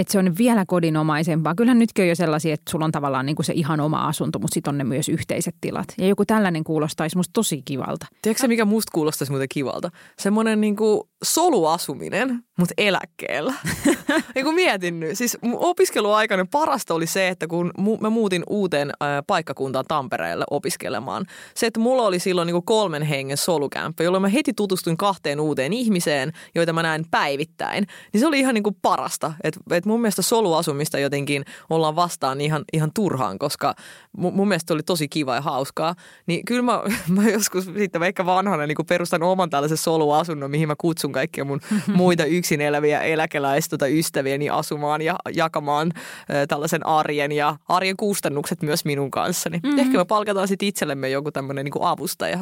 että 0.00 0.12
se 0.12 0.18
on 0.18 0.38
vielä 0.38 0.64
kodinomaisempaa. 0.66 1.54
Kyllähän 1.54 1.78
nytkin 1.78 2.02
on 2.02 2.08
jo 2.08 2.14
sellaisia, 2.14 2.54
että 2.54 2.70
sulla 2.70 2.84
on 2.84 2.92
tavallaan 2.92 3.26
niin 3.26 3.36
kuin 3.36 3.46
se 3.46 3.52
ihan 3.52 3.80
oma 3.80 4.08
asunto, 4.08 4.38
mutta 4.38 4.54
sitten 4.54 4.74
on 4.74 4.78
ne 4.78 4.84
myös 4.84 5.08
yhteiset 5.08 5.54
tilat. 5.60 5.94
Ja 5.98 6.06
joku 6.06 6.24
tällainen 6.24 6.64
kuulostaisi 6.64 7.16
musta 7.16 7.32
tosi 7.32 7.62
kivalta. 7.64 8.06
Tiedätkö 8.22 8.48
mikä 8.48 8.64
musta 8.64 8.90
kuulostaisi 8.94 9.32
muuten 9.32 9.48
kivalta? 9.48 9.90
Semmoinen 10.18 10.60
niin 10.60 10.76
soluasuminen, 11.24 12.44
mutta 12.60 12.74
eläkkeellä. 12.78 13.54
niin 14.34 14.44
kuin 14.44 14.54
mietin 14.54 15.00
nyt. 15.00 15.18
Siis 15.18 15.38
opiskeluaikainen 15.54 16.48
parasta 16.48 16.94
oli 16.94 17.06
se, 17.06 17.28
että 17.28 17.46
kun 17.46 17.72
mä 18.00 18.10
muutin 18.10 18.42
uuteen 18.50 18.90
paikkakuntaan 19.26 19.84
Tampereelle 19.88 20.44
opiskelemaan. 20.50 21.26
Se, 21.54 21.66
että 21.66 21.80
mulla 21.80 22.02
oli 22.02 22.18
silloin 22.18 22.46
niin 22.46 22.64
kolmen 22.64 23.02
hengen 23.02 23.36
solukämppä, 23.36 24.04
jolloin 24.04 24.22
mä 24.22 24.28
heti 24.28 24.52
tutustuin 24.52 24.96
kahteen 24.96 25.40
uuteen 25.40 25.72
ihmiseen, 25.72 26.32
joita 26.54 26.72
mä 26.72 26.82
näen 26.82 27.04
päivittäin. 27.10 27.86
Niin 28.12 28.20
se 28.20 28.26
oli 28.26 28.38
ihan 28.38 28.54
niin 28.54 28.62
kuin 28.62 28.76
parasta. 28.82 29.32
Että 29.44 29.60
et 29.70 29.86
mun 29.86 30.00
mielestä 30.00 30.22
soluasumista 30.22 30.98
jotenkin 30.98 31.44
ollaan 31.70 31.96
vastaan 31.96 32.40
ihan, 32.40 32.64
ihan 32.72 32.90
turhaan, 32.94 33.38
koska 33.38 33.74
mun, 34.16 34.34
mun 34.34 34.48
mielestä 34.48 34.74
oli 34.74 34.82
tosi 34.82 35.08
kiva 35.08 35.34
ja 35.34 35.40
hauskaa. 35.40 35.94
Niin 36.26 36.44
kyllä 36.44 36.62
mä, 36.62 36.82
mä 37.22 37.28
joskus 37.28 37.64
sitten 37.64 38.02
ehkä 38.02 38.26
vanhana 38.26 38.66
niin 38.66 38.76
perustan 38.88 39.22
oman 39.22 39.50
tällaisen 39.50 39.78
soluasunnon, 39.78 40.50
mihin 40.50 40.68
mä 40.68 40.74
kutsun 40.78 41.12
kaikkia 41.12 41.44
mun 41.44 41.60
muita 41.94 42.24
yksin 42.50 42.60
eläviä 42.60 43.00
eläkeläistä 43.00 43.70
tota 43.70 43.86
ystäviäni 43.86 44.50
asumaan 44.50 45.02
ja 45.02 45.16
jakamaan 45.34 45.92
äh, 45.94 46.46
tällaisen 46.48 46.86
arjen 46.86 47.32
ja 47.32 47.56
arjen 47.68 47.96
kustannukset 47.96 48.62
myös 48.62 48.84
minun 48.84 49.10
kanssani. 49.10 49.60
Mm-hmm. 49.62 49.78
Ehkä 49.78 49.98
me 49.98 50.04
palkataan 50.04 50.48
sitten 50.48 50.68
itsellemme 50.68 51.08
joku 51.08 51.30
tämmöinen 51.30 51.64
niin 51.64 51.72
avustaja, 51.80 52.38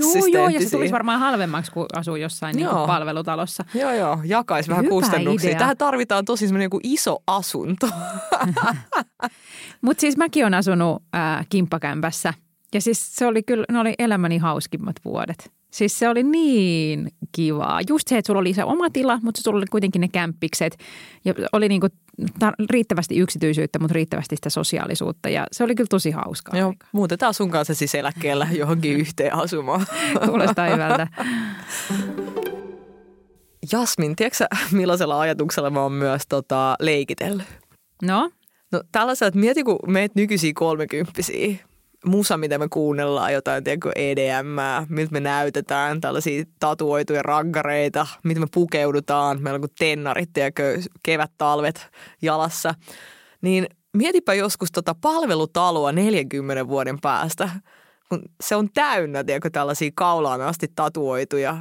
Joo, 0.00 0.26
joo, 0.32 0.48
ja 0.48 0.60
se 0.60 0.70
tulisi 0.70 0.92
varmaan 0.92 1.20
halvemmaksi, 1.20 1.72
kuin 1.72 1.86
asuu 1.94 2.16
jossain 2.16 2.56
niin 2.56 2.68
kuin 2.68 2.86
palvelutalossa. 2.86 3.64
Joo, 3.74 3.92
joo, 3.92 4.18
jakaisi 4.24 4.70
vähän 4.70 4.84
Hyvä 4.84 4.90
kustannuksia. 4.90 5.50
Idea. 5.50 5.58
Tähän 5.58 5.76
tarvitaan 5.76 6.24
tosi 6.24 6.46
semmoinen 6.46 6.70
kuin 6.70 6.80
iso 6.84 7.18
asunto. 7.26 7.88
Mutta 9.84 10.00
siis 10.00 10.16
mäkin 10.16 10.44
olen 10.44 10.54
asunut 10.54 11.02
äh, 11.14 11.46
kimppakämpässä 11.48 12.34
ja 12.74 12.80
siis 12.80 13.16
se 13.16 13.26
oli 13.26 13.42
kyllä, 13.42 13.64
ne 13.70 13.80
oli 13.80 13.94
elämäni 13.98 14.38
hauskimmat 14.38 14.96
vuodet. 15.04 15.55
Siis 15.76 15.98
se 15.98 16.08
oli 16.08 16.22
niin 16.22 17.08
kivaa. 17.32 17.80
Just 17.88 18.08
se, 18.08 18.18
että 18.18 18.26
sulla 18.26 18.40
oli 18.40 18.54
se 18.54 18.64
oma 18.64 18.90
tila, 18.90 19.18
mutta 19.22 19.40
sulla 19.44 19.58
oli 19.58 19.66
kuitenkin 19.70 20.00
ne 20.00 20.08
kämppikset. 20.08 20.76
Ja 21.24 21.34
oli 21.52 21.68
niinku 21.68 21.86
tar- 22.44 22.66
riittävästi 22.70 23.16
yksityisyyttä, 23.16 23.78
mutta 23.78 23.94
riittävästi 23.94 24.36
sitä 24.36 24.50
sosiaalisuutta. 24.50 25.28
Ja 25.28 25.46
se 25.52 25.64
oli 25.64 25.74
kyllä 25.74 25.88
tosi 25.90 26.10
hauskaa. 26.10 26.58
Joo, 26.58 26.74
muutetaan 26.92 27.34
sun 27.34 27.50
kanssa 27.50 27.74
siis 27.74 27.94
eläkkeellä 27.94 28.48
johonkin 28.58 28.92
yhteen 28.92 29.34
asumaan. 29.34 29.86
Kuulostaa 30.26 30.68
hyvältä. 30.68 31.06
Jasmin, 33.72 34.16
tiedätkö 34.16 34.46
millaisella 34.72 35.20
ajatuksella 35.20 35.70
mä 35.70 35.82
oon 35.82 35.92
myös 35.92 36.22
tota, 36.28 36.76
leikitellyt? 36.80 37.46
No? 38.02 38.30
No 38.72 38.82
tällaisella, 38.92 39.28
että 39.28 39.40
mieti 39.40 39.62
kun 39.64 39.78
meet 39.86 40.14
nykyisiä 40.14 40.52
kolmekymppisiä, 40.54 41.56
musa, 42.04 42.36
mitä 42.36 42.58
me 42.58 42.68
kuunnellaan, 42.68 43.32
jotain 43.32 43.64
tiedätkö, 43.64 43.92
EDM, 43.96 44.46
miltä 44.88 45.12
me 45.12 45.20
näytetään, 45.20 46.00
tällaisia 46.00 46.44
tatuoituja 46.58 47.22
raggareita, 47.22 48.06
miten 48.24 48.42
me 48.42 48.46
pukeudutaan, 48.54 49.42
meillä 49.42 49.56
on 49.56 49.60
kuin 49.60 49.70
tennarit, 49.78 50.30
tiedätkö, 50.32 50.80
kevät-talvet 51.02 51.88
jalassa. 52.22 52.74
Niin 53.42 53.66
mietipä 53.96 54.34
joskus 54.34 54.72
tota 54.72 54.94
palvelutaloa 55.00 55.92
40 55.92 56.68
vuoden 56.68 57.00
päästä– 57.00 57.50
kun 58.08 58.22
se 58.40 58.56
on 58.56 58.68
täynnä, 58.74 59.24
tiedätkö, 59.24 59.50
tällaisia 59.50 59.90
kaulaan 59.94 60.40
asti 60.40 60.68
tatuoituja 60.76 61.58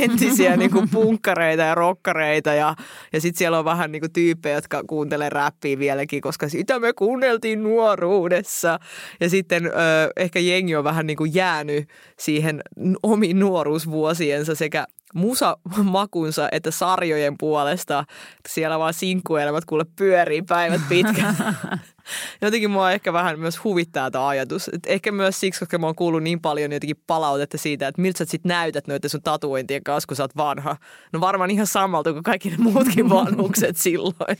entisiä 0.00 0.56
niin 0.56 0.70
kuin 0.70 0.88
punkkareita 0.90 1.62
ja 1.62 1.74
rokkareita 1.74 2.54
ja, 2.54 2.74
ja 3.12 3.20
sitten 3.20 3.38
siellä 3.38 3.58
on 3.58 3.64
vähän 3.64 3.92
niin 3.92 4.00
kuin 4.00 4.12
tyyppejä, 4.12 4.54
jotka 4.54 4.82
kuuntelee 4.86 5.30
räppiä 5.30 5.78
vieläkin, 5.78 6.20
koska 6.20 6.48
sitä 6.48 6.78
me 6.78 6.92
kuunneltiin 6.92 7.62
nuoruudessa. 7.62 8.78
Ja 9.20 9.30
sitten 9.30 9.66
ö, 9.66 9.70
ehkä 10.16 10.38
jengi 10.38 10.76
on 10.76 10.84
vähän 10.84 11.06
niin 11.06 11.16
kuin 11.16 11.34
jäänyt 11.34 11.88
siihen 12.18 12.62
omiin 13.02 13.38
nuoruusvuosiensa 13.38 14.54
sekä 14.54 14.86
musamakunsa 15.14 16.48
että 16.52 16.70
sarjojen 16.70 17.34
puolesta. 17.38 18.04
Siellä 18.48 18.78
vaan 18.78 18.94
sinkkuelämät 18.94 19.64
kuule 19.64 19.84
pyörii 19.96 20.42
päivät 20.42 20.80
pitkään. 20.88 21.36
jotenkin 22.42 22.70
mua 22.70 22.92
ehkä 22.92 23.12
vähän 23.12 23.40
myös 23.40 23.64
huvittaa 23.64 24.10
tämä 24.10 24.28
ajatus. 24.28 24.68
Et 24.72 24.86
ehkä 24.86 25.12
myös 25.12 25.40
siksi, 25.40 25.60
koska 25.60 25.78
mä 25.78 25.86
oon 25.86 25.94
kuullut 25.94 26.22
niin 26.22 26.40
paljon 26.40 26.72
jotenkin 26.72 27.02
palautetta 27.06 27.58
siitä, 27.58 27.88
että 27.88 28.02
miltä 28.02 28.18
sä 28.18 28.24
sit 28.24 28.44
näytät 28.44 28.86
noiden 28.86 29.10
sun 29.10 29.22
tatuointien 29.22 29.84
kanssa, 29.84 30.06
kun 30.06 30.16
sä 30.16 30.22
oot 30.22 30.36
vanha. 30.36 30.76
No 31.12 31.20
varmaan 31.20 31.50
ihan 31.50 31.66
samalta 31.66 32.12
kuin 32.12 32.22
kaikki 32.22 32.50
ne 32.50 32.56
muutkin 32.58 33.10
vanhukset 33.20 33.76
silloin. 33.76 34.38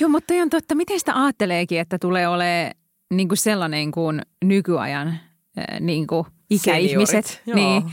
Joo, 0.00 0.10
mutta 0.10 0.34
on 0.34 0.50
totta. 0.50 0.74
Miten 0.74 0.98
sitä 0.98 1.22
ajatteleekin, 1.22 1.80
että 1.80 1.98
tulee 1.98 2.28
olemaan 2.28 2.74
niin 3.10 3.28
kuin 3.28 3.38
sellainen 3.38 3.90
kuin 3.90 4.22
nykyajan 4.44 5.18
niin 5.80 6.06
kuin 6.06 6.26
ikäihmiset? 6.50 7.40
Seniorit, 7.44 7.54
niin, 7.54 7.92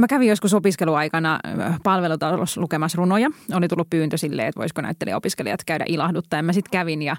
Mä 0.00 0.06
kävin 0.06 0.28
joskus 0.28 0.54
opiskeluaikana 0.54 1.40
palvelutalossa 1.82 2.60
lukemassa 2.60 2.96
runoja. 2.96 3.30
Oli 3.54 3.68
tullut 3.68 3.90
pyyntö 3.90 4.16
silleen, 4.16 4.48
että 4.48 4.58
voisiko 4.58 4.80
näyttelijäopiskelijat 4.80 5.64
käydä 5.64 5.84
ilahduttaa. 5.88 6.42
Mä 6.42 6.52
sitten 6.52 6.70
kävin 6.70 7.02
ja 7.02 7.16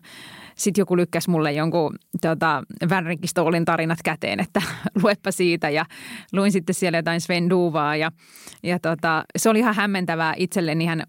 sitten 0.56 0.82
joku 0.82 0.98
lykkäsi 0.98 1.30
mulle 1.30 1.52
jonkun 1.52 1.96
tota, 2.22 2.64
Vänrikistoolin 2.90 3.66
tarinat 3.66 4.00
käteen, 4.04 4.40
että 4.40 4.62
luepa 5.04 5.32
siitä. 5.32 5.70
Ja 5.70 5.86
luin 6.34 6.52
sitten 6.52 6.76
siellä 6.76 6.98
jotain 6.98 7.22
Sven 7.22 7.50
Duvaa 7.50 7.96
ja, 7.96 8.12
ja 8.64 8.80
tota, 8.80 9.24
se 9.38 9.50
oli 9.50 9.60
ihan 9.60 9.76
hämmentävää 9.76 10.34
itselleni 10.38 10.84
ihan 10.84 11.04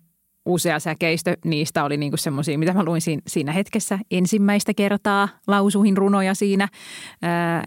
usea 0.46 0.80
säkeistö 0.80 1.36
niistä 1.44 1.84
oli 1.84 1.96
niinku 1.96 2.16
semmoisia, 2.16 2.58
mitä 2.58 2.72
mä 2.72 2.84
luin 2.84 3.00
siinä, 3.26 3.52
hetkessä 3.52 3.98
ensimmäistä 4.10 4.74
kertaa, 4.74 5.28
lausuhin 5.46 5.96
runoja 5.96 6.34
siinä. 6.34 6.68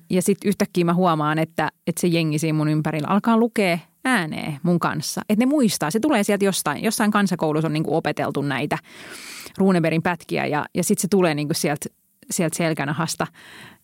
Ja 0.10 0.22
sitten 0.22 0.50
yhtäkkiä 0.50 0.86
mä 0.86 0.94
huomaan, 0.94 1.40
että, 1.40 1.70
että 1.88 2.02
se 2.02 2.08
jengi 2.08 2.40
siinä 2.40 2.58
mun 2.58 2.70
ympärillä 2.70 3.08
alkaa 3.08 3.38
lukea 3.38 3.78
ääneen 4.06 4.60
mun 4.64 4.80
kanssa. 4.80 5.22
Että 5.30 5.46
ne 5.46 5.50
muistaa, 5.50 5.92
se 5.92 6.00
tulee 6.00 6.24
sieltä 6.24 6.46
jostain, 6.46 6.84
jossain 6.84 7.12
kansakoulussa 7.12 7.68
on 7.68 7.74
niinku 7.74 7.96
opeteltu 7.96 8.42
näitä 8.42 8.78
Runeberin 9.58 10.02
pätkiä 10.02 10.46
ja, 10.46 10.66
ja 10.74 10.84
sitten 10.84 11.02
se 11.02 11.08
tulee 11.08 11.36
niinku 11.36 11.54
sieltä, 11.54 11.90
sieltä 12.32 12.58
selkänahasta. 12.58 13.28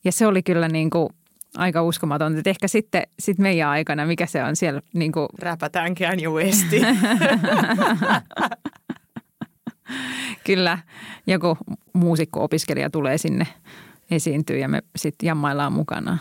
Ja 0.06 0.12
se 0.12 0.28
oli 0.28 0.44
kyllä 0.44 0.68
niinku 0.68 1.12
aika 1.58 1.84
uskomaton. 1.84 2.38
Että 2.38 2.50
ehkä 2.50 2.68
sitten 2.68 3.04
sit 3.20 3.38
meidän 3.38 3.70
aikana, 3.70 4.06
mikä 4.06 4.26
se 4.26 4.44
on 4.44 4.56
siellä 4.56 4.82
niin 4.94 5.12
kuin... 5.12 5.28
Räpätään 5.40 5.96
Kanye 5.96 6.28
Westi. 6.30 6.82
Kyllä, 10.46 10.78
joku 11.28 11.58
muusikko-opiskelija 11.94 12.90
tulee 12.90 13.18
sinne 13.18 13.48
esiintyä 14.12 14.58
ja 14.58 14.68
me 14.68 14.82
sitten 14.96 15.28
jammaillaan 15.28 15.74
mukana. 15.74 16.18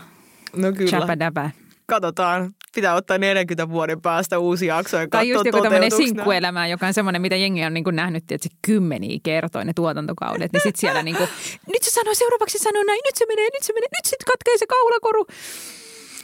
No 0.55 0.71
kyllä. 0.71 1.51
Katsotaan, 1.85 2.51
pitää 2.77 2.95
ottaa 2.95 3.17
40 3.17 3.69
vuoden 3.69 4.01
päästä 4.01 4.39
uusi 4.39 4.65
jakso 4.65 4.97
ja 4.97 5.07
Tai 5.07 5.29
just 5.29 5.45
joku 5.45 5.61
tämmöinen 5.61 5.91
sinkkuelämä, 5.91 6.67
joka 6.67 6.87
on 6.87 6.93
semmoinen, 6.93 7.21
mitä 7.21 7.35
jengi 7.35 7.65
on 7.65 7.73
niin 7.73 7.83
kuin 7.83 7.95
nähnyt, 7.95 8.31
että 8.31 8.49
se 8.49 8.55
kymmeniä 8.61 9.19
kertoi 9.23 9.65
ne 9.65 9.71
tuotantokaudet. 9.75 10.53
Niin 10.53 10.61
sitten 10.61 10.79
siellä 10.79 11.03
niin 11.03 11.17
kuin, 11.17 11.29
nyt 11.67 11.83
se 11.83 11.91
sanoo, 11.91 12.13
seuraavaksi 12.13 12.59
sanoo 12.59 12.83
näin, 12.83 12.99
nyt 13.05 13.15
se 13.15 13.25
menee, 13.25 13.45
nyt 13.45 13.63
se 13.63 13.73
menee, 13.73 13.87
nyt 13.97 14.05
sitten 14.05 14.25
katkee 14.25 14.57
se 14.57 14.65
kaulakoru. 14.67 15.25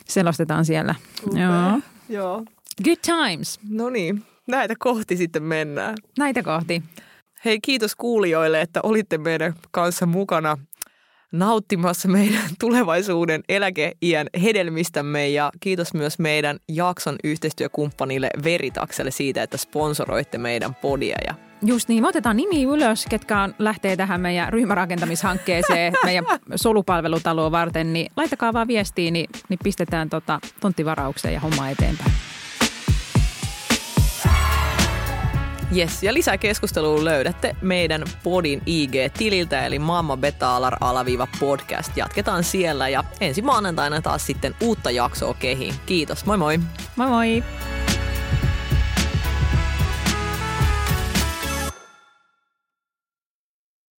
Selostetaan 0.06 0.66
siellä. 0.66 0.96
Okay. 1.28 1.42
Joo. 1.42 1.80
Joo. 2.10 2.44
Good 2.84 2.98
times. 3.02 3.60
No 3.70 3.90
niin, 3.90 4.24
näitä 4.48 4.74
kohti 4.80 5.18
sitten 5.18 5.44
mennään. 5.44 5.96
Näitä 6.18 6.44
kohti. 6.44 6.84
Hei, 7.46 7.60
kiitos 7.62 7.96
kuulijoille, 7.96 8.62
että 8.62 8.80
olitte 8.84 9.18
meidän 9.18 9.54
kanssa 9.72 10.06
mukana 10.06 10.58
nauttimassa 11.34 12.08
meidän 12.08 12.42
tulevaisuuden 12.60 13.44
eläkeiän 13.50 14.28
hedelmistämme. 14.44 15.30
Ja 15.30 15.52
kiitos 15.60 15.94
myös 15.94 16.20
meidän 16.20 16.58
jakson 16.70 17.16
yhteistyökumppanille 17.24 18.30
Veritakselle 18.44 19.12
siitä, 19.12 19.44
että 19.44 19.58
sponsoroitte 19.58 20.38
meidän 20.38 20.76
podia. 20.76 21.18
Ja 21.28 21.36
Just 21.66 21.90
niin, 21.90 22.04
me 22.04 22.08
otetaan 22.08 22.38
nimi 22.38 22.64
ylös, 22.64 23.06
ketkä 23.10 23.42
on, 23.42 23.56
lähtee 23.60 23.96
tähän 23.96 24.22
meidän 24.22 24.54
ryhmärakentamishankkeeseen, 24.54 25.94
meidän 26.06 26.26
solupalvelutaloa 26.56 27.52
varten, 27.52 27.94
niin 27.94 28.12
laittakaa 28.16 28.54
vaan 28.54 28.68
viestiä, 28.68 29.12
niin, 29.12 29.30
niin 29.50 29.60
pistetään 29.64 30.10
tota 30.10 30.40
tonttivaraukseen 30.60 31.34
ja 31.34 31.40
homma 31.40 31.70
eteenpäin. 31.70 32.12
Yes, 35.78 36.04
ja 36.04 36.14
lisää 36.14 36.38
keskustelua 36.38 37.04
löydätte 37.04 37.56
meidän 37.62 38.04
podin 38.24 38.62
IG-tililtä, 38.66 39.66
eli 39.66 39.80
Mamma 39.80 40.18
Betalar 40.18 40.78
alaviiva 40.82 41.28
podcast. 41.40 41.98
Jatketaan 41.98 42.44
siellä 42.44 42.90
ja 42.90 43.04
ensi 43.22 43.42
maanantaina 43.42 44.02
taas 44.02 44.26
sitten 44.26 44.56
uutta 44.62 44.92
jaksoa 44.92 45.34
kehiin. 45.34 45.74
Kiitos, 45.86 46.26
moi 46.26 46.38
moi! 46.38 46.60
Moi 46.96 47.08
moi! 47.08 47.44